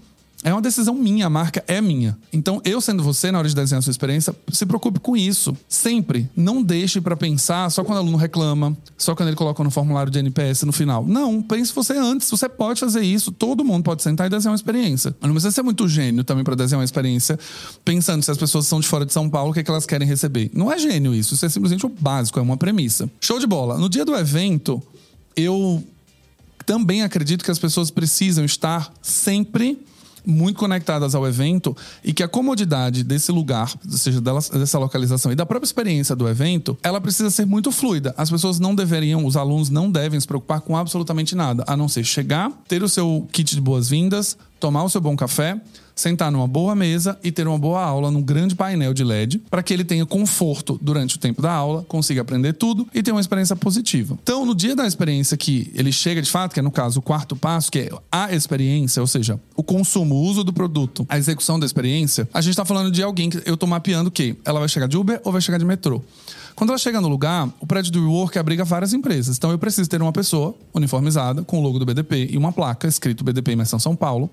[0.44, 2.18] É uma decisão minha, a marca é minha.
[2.34, 5.56] Então, eu sendo você, na hora de desenhar a sua experiência, se preocupe com isso.
[5.70, 6.28] Sempre.
[6.36, 10.12] Não deixe para pensar só quando o aluno reclama, só quando ele coloca no formulário
[10.12, 11.06] de NPS no final.
[11.06, 12.28] Não, pense você antes.
[12.32, 13.32] Você pode fazer isso.
[13.32, 15.16] Todo mundo pode sentar e desenhar uma experiência.
[15.22, 17.38] Não precisa ser muito gênio também para desenhar uma experiência,
[17.86, 19.86] pensando se as pessoas são de fora de São Paulo, o que, é que elas
[19.86, 20.50] querem receber.
[20.56, 21.36] Não é gênio isso.
[21.36, 23.08] Isso é simplesmente o básico, é uma premissa.
[23.22, 23.78] Show de bola.
[23.78, 24.82] No dia do evento,
[25.36, 25.84] eu
[26.66, 29.80] também acredito que as pessoas precisam estar sempre
[30.26, 35.36] muito conectadas ao evento e que a comodidade desse lugar, ou seja, dessa localização e
[35.36, 38.14] da própria experiência do evento, ela precisa ser muito fluida.
[38.18, 41.88] As pessoas não deveriam, os alunos não devem se preocupar com absolutamente nada, a não
[41.88, 45.60] ser chegar, ter o seu kit de boas-vindas, tomar o seu bom café,
[45.96, 49.62] sentar numa boa mesa e ter uma boa aula num grande painel de LED para
[49.64, 53.22] que ele tenha conforto durante o tempo da aula, consiga aprender tudo e tenha uma
[53.22, 54.18] experiência positiva.
[54.22, 57.02] Então, no dia da experiência que ele chega de fato, que é no caso o
[57.02, 61.18] quarto passo, que é a experiência, ou seja, o consumo, o uso do produto, a
[61.18, 64.36] execução da experiência, a gente está falando de alguém que eu estou mapeando o quê?
[64.46, 66.02] Ela vai chegar de Uber ou vai chegar de metrô?
[66.62, 69.36] Quando ela chega no lugar, o prédio do WeWork abriga várias empresas.
[69.36, 72.88] Então eu preciso ter uma pessoa uniformizada com o logo do BDP e uma placa
[72.88, 74.30] escrito BDP Imersão São Paulo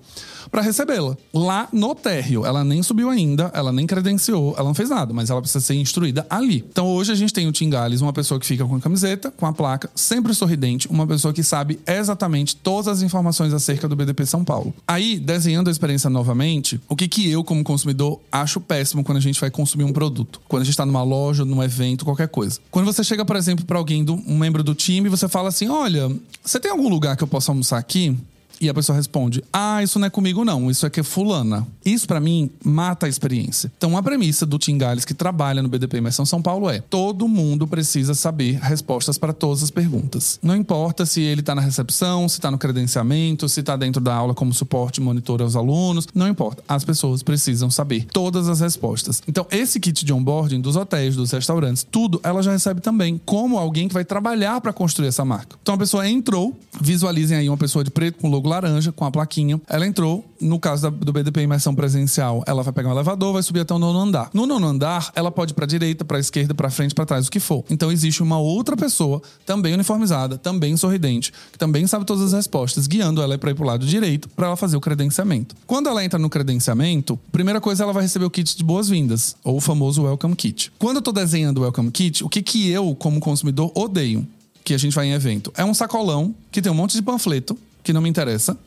[0.51, 1.17] para recebê-la.
[1.33, 5.31] Lá no térreo, ela nem subiu ainda, ela nem credenciou, ela não fez nada, mas
[5.31, 6.63] ela precisa ser instruída ali.
[6.71, 9.31] Então hoje a gente tem o Tim Gales, uma pessoa que fica com a camiseta,
[9.31, 13.95] com a placa, sempre sorridente, uma pessoa que sabe exatamente todas as informações acerca do
[13.95, 14.71] BDP São Paulo.
[14.87, 19.21] Aí, desenhando a experiência novamente, o que que eu como consumidor acho péssimo quando a
[19.21, 20.39] gente vai consumir um produto?
[20.47, 22.59] Quando a gente está numa loja, num evento, qualquer coisa.
[22.69, 25.69] Quando você chega, por exemplo, para alguém, do, um membro do time, você fala assim:
[25.69, 26.11] Olha,
[26.43, 28.17] você tem algum lugar que eu possa almoçar aqui?
[28.61, 31.65] E a pessoa responde: Ah, isso não é comigo, não, isso é que é fulana.
[31.85, 33.71] Isso, para mim, mata a experiência.
[33.77, 37.27] Então, a premissa do Tim Gales, que trabalha no BDP Imersão São Paulo, é: todo
[37.27, 40.39] mundo precisa saber respostas para todas as perguntas.
[40.41, 44.13] Não importa se ele tá na recepção, se tá no credenciamento, se tá dentro da
[44.13, 46.63] aula como suporte, monitor aos alunos, não importa.
[46.67, 49.21] As pessoas precisam saber todas as respostas.
[49.27, 53.57] Então, esse kit de onboarding dos hotéis, dos restaurantes, tudo, ela já recebe também, como
[53.57, 55.57] alguém que vai trabalhar para construir essa marca.
[55.61, 59.11] Então, a pessoa entrou, visualizem aí uma pessoa de preto com logo laranja, com a
[59.11, 59.61] plaquinha.
[59.67, 63.43] Ela entrou, no caso da, do BDP imersão presencial, ela vai pegar um elevador, vai
[63.43, 64.29] subir até o nono andar.
[64.33, 67.31] No nono andar, ela pode ir pra direita, pra esquerda, pra frente, pra trás, o
[67.31, 67.63] que for.
[67.69, 72.87] Então existe uma outra pessoa, também uniformizada, também sorridente, que também sabe todas as respostas,
[72.87, 75.55] guiando ela para ir pro lado direito para ela fazer o credenciamento.
[75.67, 79.57] Quando ela entra no credenciamento, primeira coisa ela vai receber o kit de boas-vindas, ou
[79.57, 80.71] o famoso welcome kit.
[80.79, 84.27] Quando eu tô desenhando o welcome kit, o que que eu, como consumidor, odeio?
[84.63, 85.51] Que a gente vai em evento.
[85.55, 88.57] É um sacolão que tem um monte de panfleto que não me interessa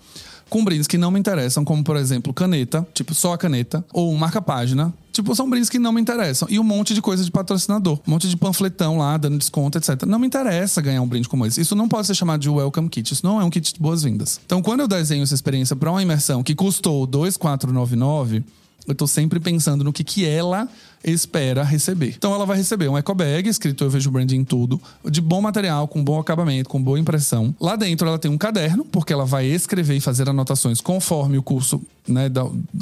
[0.53, 4.14] com brindes que não me interessam, como por exemplo caneta, tipo só a caneta, ou
[4.14, 4.92] marca-página.
[5.11, 6.46] Tipo, são brindes que não me interessam.
[6.51, 7.98] E um monte de coisa de patrocinador.
[8.07, 10.05] Um monte de panfletão lá, dando desconto, etc.
[10.07, 11.61] Não me interessa ganhar um brinde como esse.
[11.61, 13.12] Isso não pode ser chamado de welcome kit.
[13.12, 14.40] Isso não é um kit de boas-vindas.
[14.44, 18.42] Então, quando eu desenho essa experiência para uma imersão que custou 2,499,
[18.87, 20.68] eu tô sempre pensando no que, que ela
[21.05, 22.15] espera receber.
[22.17, 25.41] Então ela vai receber um eco bag, escrito Eu Vejo Branding em Tudo, de bom
[25.41, 27.55] material, com bom acabamento, com boa impressão.
[27.61, 31.43] Lá dentro ela tem um caderno, porque ela vai escrever e fazer anotações conforme o
[31.43, 32.29] curso, né,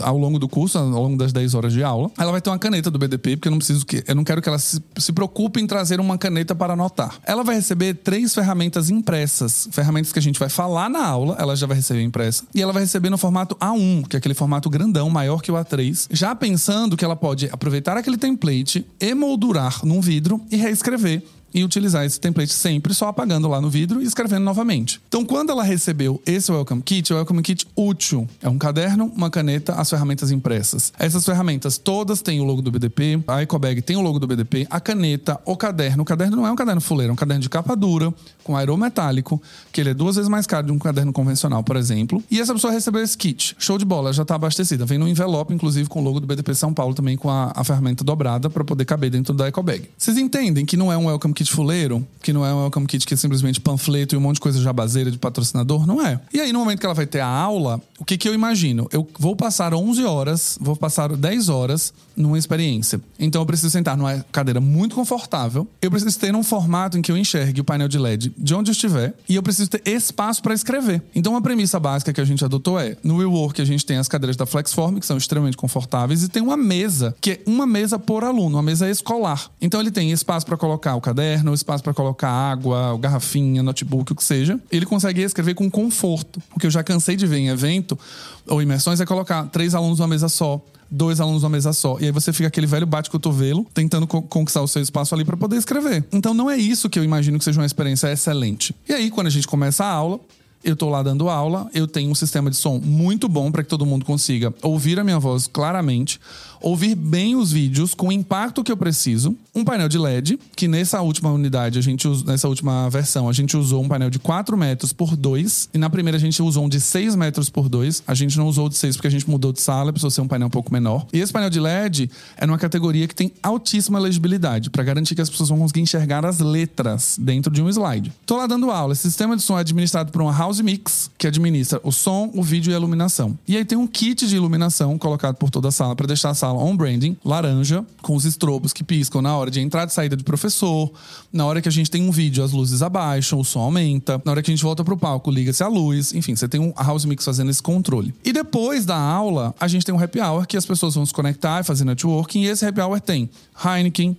[0.02, 2.10] ao longo do curso, ao longo das 10 horas de aula.
[2.18, 4.02] Ela vai ter uma caneta do BDP, porque eu não preciso que.
[4.06, 7.18] Eu não quero que ela se, se preocupe em trazer uma caneta para anotar.
[7.24, 11.54] Ela vai receber três ferramentas impressas, ferramentas que a gente vai falar na aula, ela
[11.54, 12.44] já vai receber impressa.
[12.54, 15.54] E ela vai receber no formato A1, que é aquele formato grandão, maior que o
[15.54, 21.22] A3, já pensando que ela pode aproveitar aquele aquele template, emoldurar num vidro e reescrever
[21.52, 25.00] e utilizar esse template sempre só apagando lá no vidro e escrevendo novamente.
[25.08, 28.28] Então, quando ela recebeu esse Welcome Kit, o Welcome Kit útil.
[28.42, 30.92] É um caderno, uma caneta, as ferramentas impressas.
[30.98, 34.66] Essas ferramentas todas têm o logo do BDP, a EcoBag tem o logo do BDP,
[34.70, 36.02] a caneta, o caderno.
[36.02, 38.12] O caderno não é um caderno fuleiro, é um caderno de capa dura,
[38.44, 39.40] com aerometálico,
[39.72, 42.22] que ele é duas vezes mais caro de um caderno convencional, por exemplo.
[42.30, 43.56] E essa pessoa recebeu esse kit.
[43.58, 44.84] Show de bola, já está abastecida.
[44.84, 47.64] Vem no envelope, inclusive, com o logo do BDP São Paulo, também com a, a
[47.64, 49.88] ferramenta dobrada para poder caber dentro da EcoBag.
[49.96, 53.06] Vocês entendem que não é um Welcome kit fuleiro, que não é um welcome kit
[53.06, 56.20] que é simplesmente panfleto e um monte de coisa jabazeira de patrocinador, não é.
[56.32, 58.88] E aí, no momento que ela vai ter a aula, o que, que eu imagino?
[58.92, 63.00] Eu vou passar 11 horas, vou passar 10 horas numa experiência.
[63.18, 67.10] Então eu preciso sentar numa cadeira muito confortável, eu preciso ter um formato em que
[67.10, 70.42] eu enxergue o painel de LED de onde eu estiver e eu preciso ter espaço
[70.42, 71.02] para escrever.
[71.14, 74.08] Então uma premissa básica que a gente adotou é, no WeWork a gente tem as
[74.08, 77.98] cadeiras da Flexform, que são extremamente confortáveis, e tem uma mesa, que é uma mesa
[77.98, 79.50] por aluno, uma mesa escolar.
[79.60, 84.16] Então ele tem espaço para colocar o caderno, espaço para colocar água, garrafinha, notebook, o
[84.16, 84.58] que seja.
[84.70, 86.40] Ele consegue escrever com conforto.
[86.54, 87.98] O que eu já cansei de ver em evento
[88.46, 91.98] ou imersões é colocar três alunos numa mesa só dois alunos numa mesa só.
[92.00, 95.36] E aí você fica aquele velho bate-cotovelo tentando co conquistar o seu espaço ali para
[95.36, 96.04] poder escrever.
[96.12, 98.74] Então não é isso que eu imagino que seja uma experiência excelente.
[98.88, 100.18] E aí, quando a gente começa a aula,
[100.62, 103.68] eu tô lá dando aula, eu tenho um sistema de som muito bom para que
[103.68, 106.20] todo mundo consiga ouvir a minha voz claramente
[106.60, 109.34] ouvir bem os vídeos com o impacto que eu preciso.
[109.54, 113.56] Um painel de LED, que nessa última unidade, a gente nessa última versão, a gente
[113.56, 115.70] usou um painel de 4 metros por 2.
[115.74, 118.04] E na primeira a gente usou um de 6 metros por 2.
[118.06, 120.28] A gente não usou de 6 porque a gente mudou de sala, precisou ser um
[120.28, 121.06] painel um pouco menor.
[121.12, 125.20] E esse painel de LED é numa categoria que tem altíssima legibilidade, para garantir que
[125.20, 128.12] as pessoas vão conseguir enxergar as letras dentro de um slide.
[128.24, 128.92] Tô lá dando aula.
[128.92, 132.42] Esse sistema de som é administrado por uma House Mix, que administra o som, o
[132.42, 133.38] vídeo e a iluminação.
[133.46, 136.34] E aí tem um kit de iluminação colocado por toda a sala para deixar a
[136.34, 140.16] sala on branding, laranja, com os estrobos que piscam na hora de entrada e saída
[140.16, 140.90] de professor.
[141.32, 144.20] Na hora que a gente tem um vídeo, as luzes abaixam, o som aumenta.
[144.24, 146.12] Na hora que a gente volta pro palco, liga-se a luz.
[146.14, 148.14] Enfim, você tem um house mix fazendo esse controle.
[148.24, 151.12] E depois da aula, a gente tem um happy hour que as pessoas vão se
[151.12, 152.42] conectar e fazer networking.
[152.42, 153.28] E esse happy hour tem
[153.62, 154.16] Heineken,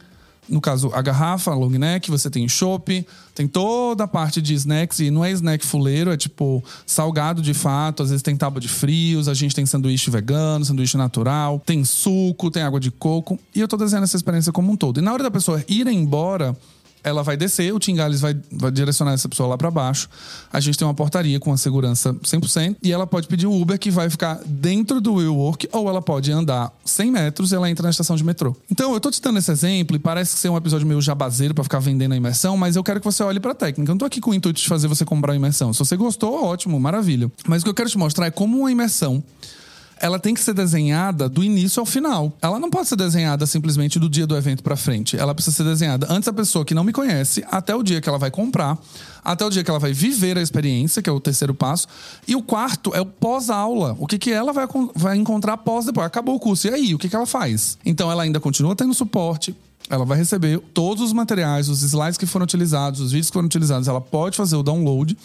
[0.51, 4.53] no caso, a garrafa, a long neck, você tem chopp, tem toda a parte de
[4.53, 8.59] snacks, e não é snack fuleiro, é tipo salgado de fato, às vezes tem tábua
[8.59, 13.39] de frios, a gente tem sanduíche vegano, sanduíche natural, tem suco, tem água de coco,
[13.55, 14.99] e eu tô desenhando essa experiência como um todo.
[14.99, 16.55] E na hora da pessoa ir embora,
[17.03, 20.07] ela vai descer, o Tim Gales vai, vai direcionar essa pessoa lá para baixo.
[20.51, 23.79] A gente tem uma portaria com a segurança 100% e ela pode pedir um Uber
[23.79, 27.83] que vai ficar dentro do WeWork ou ela pode andar 100 metros e ela entra
[27.83, 28.55] na estação de metrô.
[28.69, 31.63] Então, eu tô te dando esse exemplo e parece ser um episódio meio jabazeiro para
[31.63, 33.91] ficar vendendo a imersão, mas eu quero que você olhe para a técnica.
[33.91, 35.73] Eu não tô aqui com o intuito de fazer você comprar a imersão.
[35.73, 37.31] Se você gostou, ótimo, maravilha.
[37.47, 39.23] Mas o que eu quero te mostrar é como uma imersão
[40.01, 42.33] ela tem que ser desenhada do início ao final.
[42.41, 45.15] Ela não pode ser desenhada simplesmente do dia do evento para frente.
[45.15, 48.09] Ela precisa ser desenhada antes da pessoa que não me conhece, até o dia que
[48.09, 48.77] ela vai comprar,
[49.23, 51.87] até o dia que ela vai viver a experiência, que é o terceiro passo.
[52.27, 53.95] E o quarto é o pós-aula.
[53.99, 56.07] O que, que ela vai, vai encontrar pós depois.
[56.07, 56.67] Acabou o curso.
[56.67, 57.77] E aí, o que, que ela faz?
[57.85, 59.55] Então ela ainda continua tendo suporte,
[59.87, 63.45] ela vai receber todos os materiais, os slides que foram utilizados, os vídeos que foram
[63.45, 65.17] utilizados, ela pode fazer o download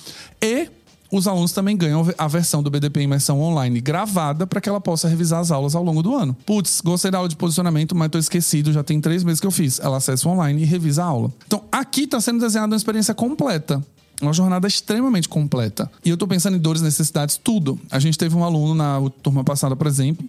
[0.42, 0.68] e
[1.10, 5.08] os alunos também ganham a versão do BDP Imersão Online gravada para que ela possa
[5.08, 6.36] revisar as aulas ao longo do ano.
[6.44, 9.50] Putz, gostei da aula de posicionamento, mas tô esquecido, já tem três meses que eu
[9.50, 9.78] fiz.
[9.78, 11.32] Ela acessa online e revisa a aula.
[11.46, 13.82] Então, aqui está sendo desenhada uma experiência completa.
[14.20, 15.90] Uma jornada extremamente completa.
[16.04, 17.78] E eu estou pensando em dores, necessidades, tudo.
[17.90, 20.26] A gente teve um aluno na turma passada, por exemplo,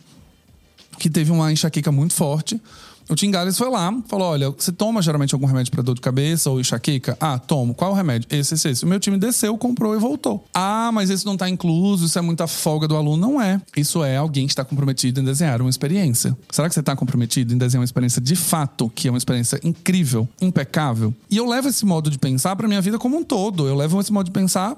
[0.99, 2.61] que teve uma enxaqueca muito forte.
[3.09, 6.01] O Tim Gales foi lá, falou: olha, você toma geralmente algum remédio para dor de
[6.01, 7.17] cabeça ou enxaqueca?
[7.19, 7.73] Ah, tomo.
[7.73, 8.27] Qual o remédio?
[8.29, 8.83] Esse, esse, esse.
[8.83, 10.45] O meu time desceu, comprou e voltou.
[10.53, 13.17] Ah, mas esse não tá incluso, isso é muita folga do aluno.
[13.17, 13.61] Não é.
[13.75, 16.37] Isso é alguém que está comprometido em desenhar uma experiência.
[16.51, 19.59] Será que você está comprometido em desenhar uma experiência de fato, que é uma experiência
[19.63, 21.13] incrível, impecável?
[21.29, 23.67] E eu levo esse modo de pensar para minha vida como um todo.
[23.67, 24.77] Eu levo esse modo de pensar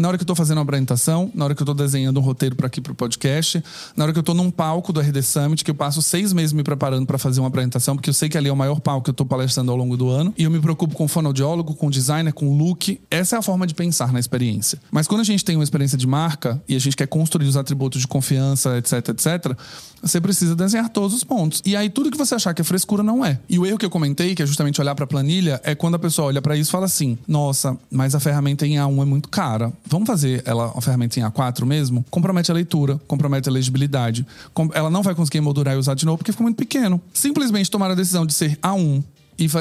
[0.00, 2.22] na hora que eu tô fazendo uma apresentação, na hora que eu tô desenhando um
[2.22, 3.62] roteiro para aqui pro podcast,
[3.96, 6.52] na hora que eu tô num palco do RD Summit, que eu passo seis meses
[6.52, 9.04] me preparando para fazer uma apresentação, porque eu sei que ali é o maior palco
[9.04, 11.90] que eu tô palestrando ao longo do ano, e eu me preocupo com fonoaudiólogo, com
[11.90, 13.00] designer, com look.
[13.10, 14.80] Essa é a forma de pensar na experiência.
[14.90, 17.56] Mas quando a gente tem uma experiência de marca e a gente quer construir os
[17.56, 19.56] atributos de confiança, etc, etc,
[20.02, 21.62] você precisa desenhar todos os pontos.
[21.64, 23.38] E aí tudo que você achar que é frescura não é.
[23.48, 25.96] E o erro que eu comentei, que é justamente olhar para a planilha, é quando
[25.96, 29.04] a pessoa olha para isso e fala assim: "Nossa, mas a ferramenta em A1 é
[29.04, 29.72] muito cara.
[29.90, 34.26] Vamos fazer ela a ferramenta em A4 mesmo?" Compromete a leitura, compromete a legibilidade.
[34.72, 37.00] Ela não vai conseguir moldurar e usar de novo porque ficou muito pequeno.
[37.12, 39.02] Simplesmente tomar a decisão de ser A1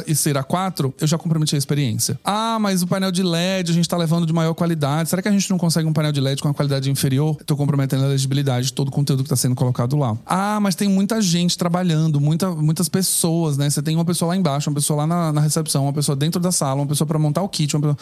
[0.08, 2.20] e, ser a 4, eu já comprometi a experiência.
[2.24, 5.10] Ah, mas o painel de LED a gente está levando de maior qualidade.
[5.10, 7.38] Será que a gente não consegue um painel de LED com uma qualidade inferior?
[7.40, 10.18] Estou comprometendo a legibilidade de todo o conteúdo que está sendo colocado lá.
[10.26, 13.70] Ah, mas tem muita gente trabalhando, muita, muitas pessoas, né?
[13.70, 16.42] Você tem uma pessoa lá embaixo, uma pessoa lá na, na recepção, uma pessoa dentro
[16.42, 17.74] da sala, uma pessoa para montar o kit.
[17.74, 17.98] Pessoa...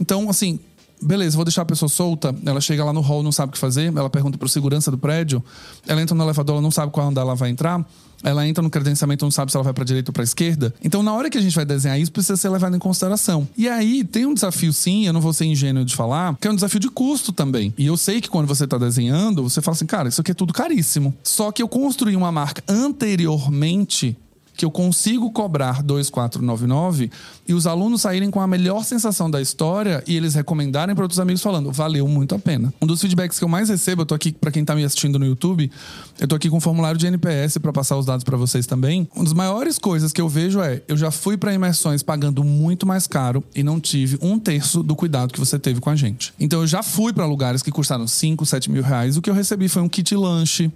[0.00, 0.58] Então, assim,
[1.00, 2.34] beleza, vou deixar a pessoa solta.
[2.44, 3.92] Ela chega lá no hall, não sabe o que fazer.
[3.94, 5.42] Ela pergunta pro segurança do prédio.
[5.86, 7.84] Ela entra no elevador, ela não sabe qual andar ela vai entrar
[8.22, 10.74] ela entra no credenciamento, não sabe se ela vai para direita ou para esquerda.
[10.82, 13.48] Então, na hora que a gente vai desenhar isso, precisa ser levado em consideração.
[13.56, 16.50] E aí tem um desafio, sim, eu não vou ser ingênuo de falar, que é
[16.50, 17.72] um desafio de custo também.
[17.78, 20.34] E eu sei que quando você está desenhando, você fala assim, cara, isso aqui é
[20.34, 21.14] tudo caríssimo.
[21.22, 24.16] Só que eu construí uma marca anteriormente
[24.58, 27.12] que eu consigo cobrar 2,499
[27.46, 31.20] e os alunos saírem com a melhor sensação da história e eles recomendarem para outros
[31.20, 32.74] amigos falando, valeu muito a pena.
[32.82, 35.16] Um dos feedbacks que eu mais recebo, eu tô aqui para quem tá me assistindo
[35.16, 35.70] no YouTube,
[36.18, 39.08] eu tô aqui com um formulário de NPS para passar os dados para vocês também.
[39.14, 42.84] Uma das maiores coisas que eu vejo é, eu já fui para imersões pagando muito
[42.84, 46.34] mais caro e não tive um terço do cuidado que você teve com a gente.
[46.40, 49.34] Então eu já fui para lugares que custaram 5, 7 mil reais, o que eu
[49.34, 50.72] recebi foi um kit lanche,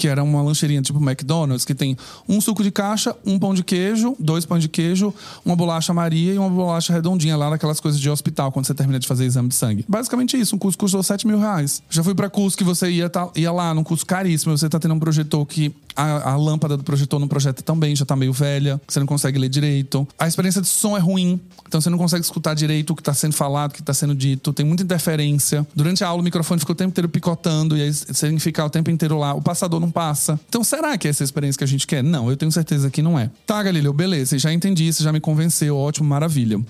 [0.00, 1.94] que era uma lancheirinha tipo McDonald's, que tem
[2.26, 5.12] um suco de caixa, um pão de queijo, dois pães de queijo,
[5.44, 8.98] uma bolacha Maria e uma bolacha redondinha lá daquelas coisas de hospital, quando você termina
[8.98, 9.84] de fazer exame de sangue.
[9.86, 11.82] Basicamente isso, um curso custou 7 mil reais.
[11.90, 14.78] Já fui para curso que você ia, tá, ia lá num curso caríssimo, você tá
[14.80, 18.16] tendo um projetor que a, a, lâmpada do projetor não projeta tão bem, já tá
[18.16, 20.06] meio velha, você não consegue ler direito.
[20.18, 23.14] A experiência de som é ruim, então você não consegue escutar direito o que tá
[23.14, 25.66] sendo falado, o que tá sendo dito, tem muita interferência.
[25.74, 28.70] Durante a aula o microfone fica o tempo inteiro picotando e aí você ficar o
[28.70, 29.34] tempo inteiro lá.
[29.34, 30.38] O passador não passa.
[30.48, 32.02] Então, será que é essa experiência que a gente quer?
[32.02, 33.30] Não, eu tenho certeza que não é.
[33.46, 36.60] Tá, Galileu, beleza, já entendi, você já me convenceu, ótimo, maravilha.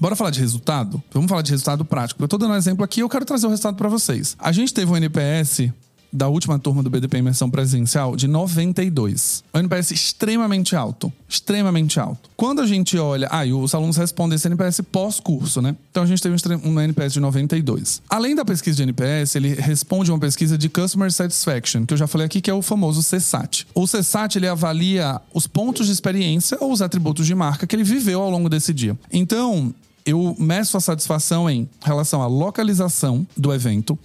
[0.00, 1.02] Bora falar de resultado?
[1.12, 2.22] Vamos falar de resultado prático.
[2.22, 4.36] Eu tô dando um exemplo aqui, eu quero trazer o resultado para vocês.
[4.38, 5.70] A gente teve um NPS
[6.12, 9.42] da última turma do BDP Imersão Presencial de 92.
[9.52, 11.12] O NPS extremamente alto.
[11.28, 12.28] Extremamente alto.
[12.36, 13.28] Quando a gente olha.
[13.30, 15.74] Ah, e os alunos respondem esse NPS pós-curso, né?
[15.90, 18.02] Então a gente teve um NPS de 92.
[18.08, 22.06] Além da pesquisa de NPS, ele responde uma pesquisa de Customer Satisfaction, que eu já
[22.06, 23.66] falei aqui, que é o famoso CSAT.
[23.74, 27.84] O CSAT ele avalia os pontos de experiência ou os atributos de marca que ele
[27.84, 28.98] viveu ao longo desse dia.
[29.10, 33.98] Então, eu meço a satisfação em relação à localização do evento,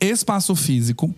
[0.00, 1.12] espaço físico,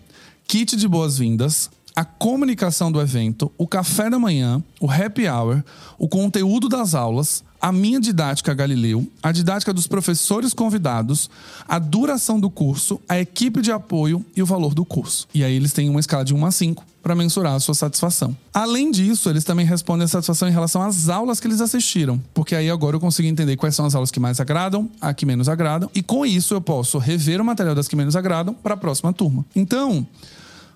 [0.47, 5.63] kit de boas-vindas, a comunicação do evento, o café da manhã, o happy hour,
[5.97, 11.29] o conteúdo das aulas, a minha didática Galileu, a didática dos professores convidados,
[11.67, 15.27] a duração do curso, a equipe de apoio e o valor do curso.
[15.33, 18.35] E aí eles têm uma escala de 1 a 5 para mensurar a sua satisfação.
[18.53, 22.55] Além disso, eles também respondem a satisfação em relação às aulas que eles assistiram, porque
[22.55, 25.49] aí agora eu consigo entender quais são as aulas que mais agradam, a que menos
[25.49, 28.77] agradam, e com isso eu posso rever o material das que menos agradam para a
[28.77, 29.45] próxima turma.
[29.53, 30.07] Então,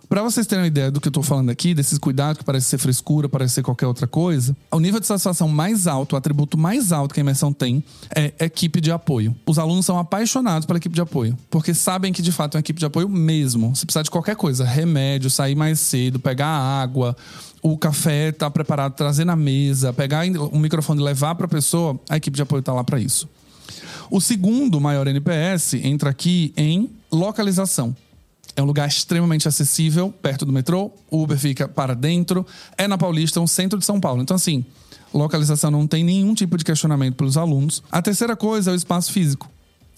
[0.10, 2.68] Para vocês terem uma ideia do que eu tô falando aqui, desses cuidados que parece
[2.68, 6.58] ser frescura, parece ser qualquer outra coisa, o nível de satisfação mais alto, o atributo
[6.58, 7.84] mais alto que a imersão tem
[8.16, 9.36] é equipe de apoio.
[9.46, 12.62] Os alunos são apaixonados pela equipe de apoio, porque sabem que de fato é uma
[12.62, 13.76] equipe de apoio mesmo.
[13.76, 17.14] Se precisar de qualquer coisa, remédio, sair mais cedo, pegar água,
[17.62, 22.00] o café tá preparado, trazer na mesa, pegar o microfone e levar para a pessoa,
[22.10, 23.28] a equipe de apoio tá lá para isso.
[24.10, 27.94] O segundo maior NPS entra aqui em localização.
[28.56, 30.92] É um lugar extremamente acessível, perto do metrô.
[31.12, 32.46] O Uber fica para dentro.
[32.78, 34.22] É na Paulista, um centro de São Paulo.
[34.22, 34.66] Então, assim,
[35.14, 37.84] localização não tem nenhum tipo de questionamento pelos alunos.
[37.92, 39.50] A terceira coisa é o espaço físico.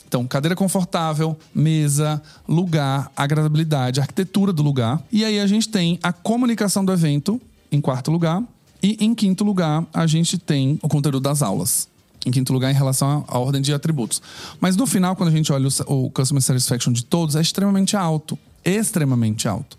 [0.07, 5.01] Então, cadeira confortável, mesa, lugar, agradabilidade, arquitetura do lugar.
[5.11, 7.39] E aí a gente tem a comunicação do evento,
[7.71, 8.43] em quarto lugar.
[8.81, 11.87] E em quinto lugar, a gente tem o conteúdo das aulas
[12.25, 14.21] em quinto lugar em relação à ordem de atributos.
[14.59, 17.95] Mas no final, quando a gente olha o, o Customer Satisfaction de todos, é extremamente
[17.95, 19.77] alto extremamente alto.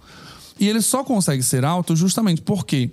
[0.59, 2.91] E ele só consegue ser alto justamente porque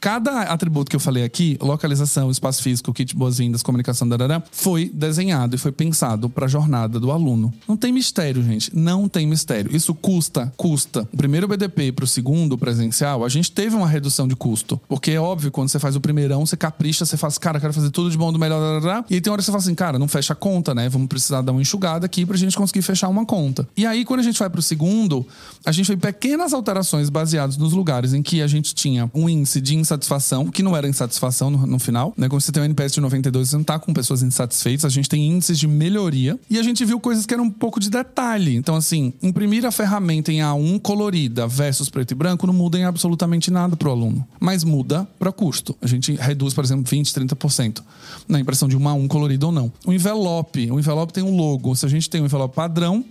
[0.00, 5.56] cada atributo que eu falei aqui, localização, espaço físico, kit boas-vindas, comunicação, darará, foi desenhado
[5.56, 7.52] e foi pensado para a jornada do aluno.
[7.66, 8.74] Não tem mistério, gente.
[8.76, 9.74] Não tem mistério.
[9.74, 11.08] Isso custa, custa.
[11.12, 14.80] O primeiro BDP para o segundo presencial, a gente teve uma redução de custo.
[14.88, 17.90] Porque é óbvio, quando você faz o primeirão, você capricha, você faz, cara, quero fazer
[17.90, 19.04] tudo de bom, do melhor, darará.
[19.10, 20.88] e aí tem hora que você fala assim, cara, não fecha a conta, né?
[20.88, 23.68] Vamos precisar dar uma enxugada aqui para a gente conseguir fechar uma conta.
[23.76, 25.26] E aí, quando a gente vai para o segundo,
[25.64, 29.60] a gente fez pequenas alterações baseadas nos lugares em que a gente tinha um índice
[29.60, 32.28] de insatisfação, que não era insatisfação no, no final, né?
[32.28, 35.08] Quando você tem um NPS de 92, você não tá com pessoas insatisfeitas, a gente
[35.08, 36.38] tem índices de melhoria.
[36.50, 38.56] E a gente viu coisas que eram um pouco de detalhe.
[38.56, 42.84] Então, assim, imprimir a ferramenta em A1 colorida versus preto e branco não muda em
[42.84, 44.26] absolutamente nada pro aluno.
[44.38, 45.76] Mas muda para custo.
[45.80, 47.82] A gente reduz, por exemplo, 20, 30%
[48.28, 49.72] na impressão de um A1 colorido ou não.
[49.86, 51.74] O envelope, o envelope tem um logo.
[51.74, 53.04] Se a gente tem um envelope padrão,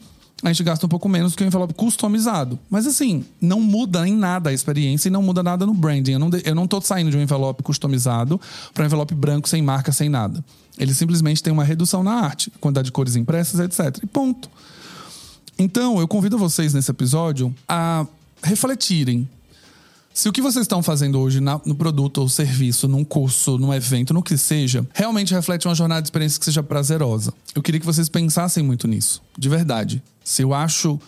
[0.43, 2.59] a gente gasta um pouco menos que o envelope customizado.
[2.69, 6.13] Mas assim, não muda em nada a experiência e não muda nada no branding.
[6.13, 8.39] Eu não, eu não tô saindo de um envelope customizado
[8.73, 10.43] para um envelope branco, sem marca, sem nada.
[10.77, 14.03] Ele simplesmente tem uma redução na arte, quantidade de cores impressas, etc.
[14.03, 14.49] E ponto.
[15.57, 18.05] Então, eu convido vocês nesse episódio a
[18.43, 19.27] refletirem
[20.13, 23.71] se o que vocês estão fazendo hoje na, no produto ou serviço, num curso, num
[23.71, 27.31] evento, no que seja, realmente reflete uma jornada de experiência que seja prazerosa.
[27.53, 30.01] Eu queria que vocês pensassem muito nisso, de verdade.
[30.27, 30.99] Se eu acho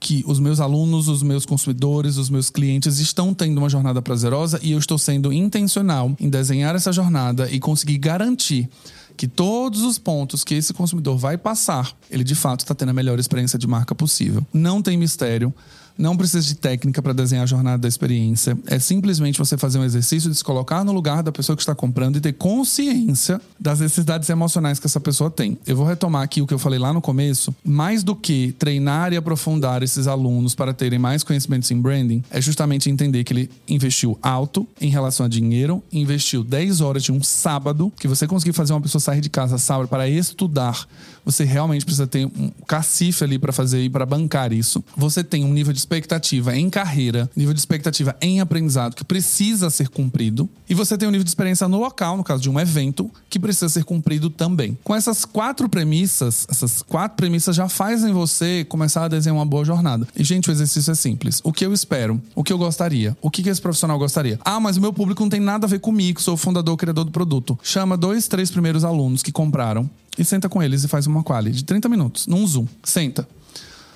[0.00, 4.58] que os meus alunos, os meus consumidores, os meus clientes estão tendo uma jornada prazerosa
[4.60, 8.68] e eu estou sendo intencional em desenhar essa jornada e conseguir garantir
[9.16, 12.92] que todos os pontos que esse consumidor vai passar, ele de fato está tendo a
[12.92, 14.44] melhor experiência de marca possível.
[14.52, 15.54] Não tem mistério.
[15.98, 18.58] Não precisa de técnica para desenhar a jornada da experiência.
[18.66, 21.74] É simplesmente você fazer um exercício de se colocar no lugar da pessoa que está
[21.74, 25.58] comprando e ter consciência das necessidades emocionais que essa pessoa tem.
[25.66, 27.54] Eu vou retomar aqui o que eu falei lá no começo.
[27.64, 32.40] Mais do que treinar e aprofundar esses alunos para terem mais conhecimentos em branding, é
[32.40, 37.22] justamente entender que ele investiu alto em relação a dinheiro, investiu 10 horas de um
[37.22, 40.86] sábado, que você conseguir fazer uma pessoa sair de casa sábado para estudar,
[41.26, 44.82] você realmente precisa ter um cacife ali para fazer e para bancar isso.
[44.96, 49.68] Você tem um nível de expectativa em carreira, nível de expectativa em aprendizado que precisa
[49.68, 52.60] ser cumprido, e você tem um nível de experiência no local, no caso de um
[52.60, 54.78] evento, que precisa ser cumprido também.
[54.84, 59.64] Com essas quatro premissas, essas quatro premissas já fazem você começar a desenhar uma boa
[59.64, 60.06] jornada.
[60.16, 61.40] E, gente, o exercício é simples.
[61.42, 62.22] O que eu espero?
[62.34, 63.16] O que eu gostaria?
[63.20, 64.38] O que esse profissional gostaria?
[64.44, 67.04] Ah, mas o meu público não tem nada a ver comigo, sou o fundador, criador
[67.04, 67.58] do produto.
[67.62, 69.88] Chama dois, três primeiros alunos que compraram
[70.18, 72.66] e senta com eles e faz uma quali de 30 minutos, num Zoom.
[72.82, 73.28] Senta.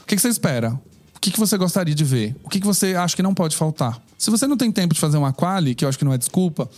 [0.03, 0.79] O que, que você espera?
[1.15, 2.35] O que, que você gostaria de ver?
[2.43, 4.01] O que, que você acha que não pode faltar?
[4.17, 6.19] Se você não tem tempo de fazer uma quali, que eu acho que não é
[6.19, 6.69] desculpa,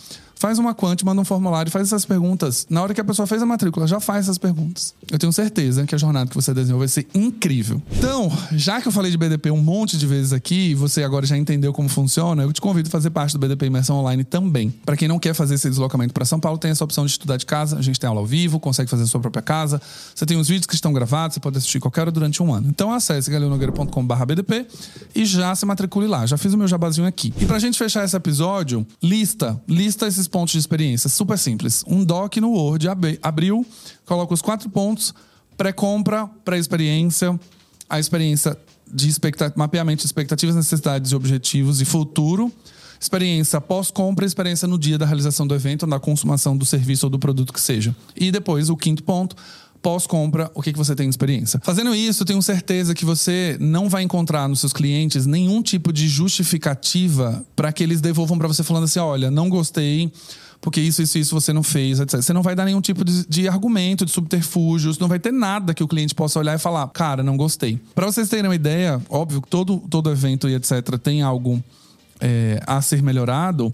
[0.43, 2.67] faz uma quant, manda um formulário, faz essas perguntas.
[2.69, 4.93] Na hora que a pessoa fez a matrícula, já faz essas perguntas.
[5.09, 7.81] Eu tenho certeza que a jornada que você desenhou vai ser incrível.
[7.97, 11.25] Então, já que eu falei de BDP um monte de vezes aqui, e você agora
[11.25, 14.69] já entendeu como funciona, eu te convido a fazer parte do BDP Imersão Online também.
[14.69, 17.37] Para quem não quer fazer esse deslocamento para São Paulo, tem essa opção de estudar
[17.37, 17.77] de casa.
[17.77, 19.81] A gente tem aula ao vivo, consegue fazer a sua própria casa.
[20.13, 22.67] Você tem os vídeos que estão gravados, você pode assistir qualquer hora durante um ano.
[22.67, 24.67] Então acesse galeonogueira.com/bdp
[25.15, 26.25] e já se matricule lá.
[26.25, 27.33] Já fiz o meu jabazinho aqui.
[27.39, 31.07] E pra gente fechar esse episódio, lista, lista esses pontos de experiência.
[31.07, 31.85] Super simples.
[31.87, 33.63] Um doc no Word, ab abriu,
[34.03, 35.13] coloca os quatro pontos,
[35.55, 37.39] pré-compra, pré-experiência,
[37.87, 38.57] a experiência
[38.91, 39.13] de
[39.55, 42.51] mapeamento de expectativas, necessidades e objetivos e futuro.
[42.99, 47.19] Experiência pós-compra, experiência no dia da realização do evento, na consumação do serviço ou do
[47.19, 47.95] produto que seja.
[48.15, 49.35] E depois, o quinto ponto,
[49.83, 51.59] pós-compra, o que, que você tem de experiência.
[51.61, 55.91] Fazendo isso, eu tenho certeza que você não vai encontrar nos seus clientes nenhum tipo
[55.91, 60.11] de justificativa para que eles devolvam para você falando assim: olha, não gostei
[60.61, 62.21] porque isso, isso, isso você não fez, etc.
[62.21, 65.73] Você não vai dar nenhum tipo de, de argumento, de subterfúgios, não vai ter nada
[65.73, 67.77] que o cliente possa olhar e falar, cara, não gostei.
[67.93, 70.97] Para vocês terem uma ideia, óbvio que todo, todo evento e etc.
[71.03, 71.61] tem algo
[72.21, 73.73] é, a ser melhorado.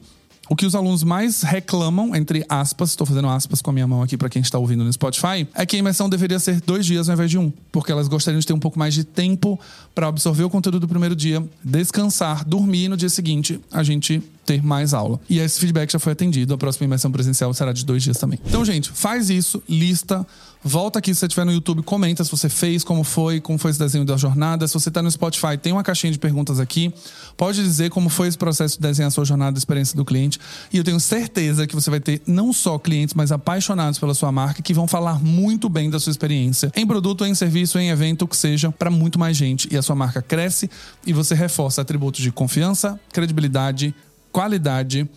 [0.50, 4.02] O que os alunos mais reclamam, entre aspas, estou fazendo aspas com a minha mão
[4.02, 7.08] aqui para quem está ouvindo no Spotify, é que a imersão deveria ser dois dias
[7.08, 9.60] ao invés de um, porque elas gostariam de ter um pouco mais de tempo
[9.94, 14.24] para absorver o conteúdo do primeiro dia, descansar, dormir e no dia seguinte a gente
[14.50, 15.20] ter mais aula.
[15.30, 16.56] E esse feedback já foi atendido.
[16.56, 18.40] A próxima imersão presencial será de dois dias também.
[18.48, 20.26] Então, gente, faz isso, lista.
[20.64, 23.70] Volta aqui se você estiver no YouTube, comenta se você fez, como foi, como foi
[23.72, 24.68] esse desenho da jornada.
[24.68, 26.92] Se você está no Spotify, tem uma caixinha de perguntas aqui.
[27.38, 30.40] Pode dizer como foi esse processo de desenhar a sua jornada, a experiência do cliente.
[30.74, 34.32] E eu tenho certeza que você vai ter não só clientes, mas apaixonados pela sua
[34.32, 38.28] marca, que vão falar muito bem da sua experiência em produto, em serviço, em evento,
[38.28, 39.70] que seja, para muito mais gente.
[39.72, 40.70] E a sua marca cresce
[41.06, 43.94] e você reforça atributos de confiança, credibilidade,
[44.32, 45.10] qualidade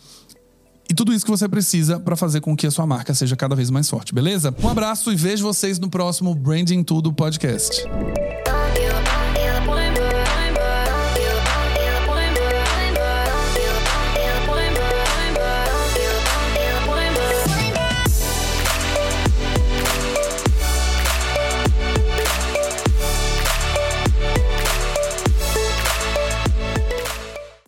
[0.91, 3.57] e tudo isso que você precisa para fazer com que a sua marca seja cada
[3.57, 4.55] vez mais forte, beleza?
[4.63, 7.85] Um abraço e vejo vocês no próximo Branding Tudo podcast.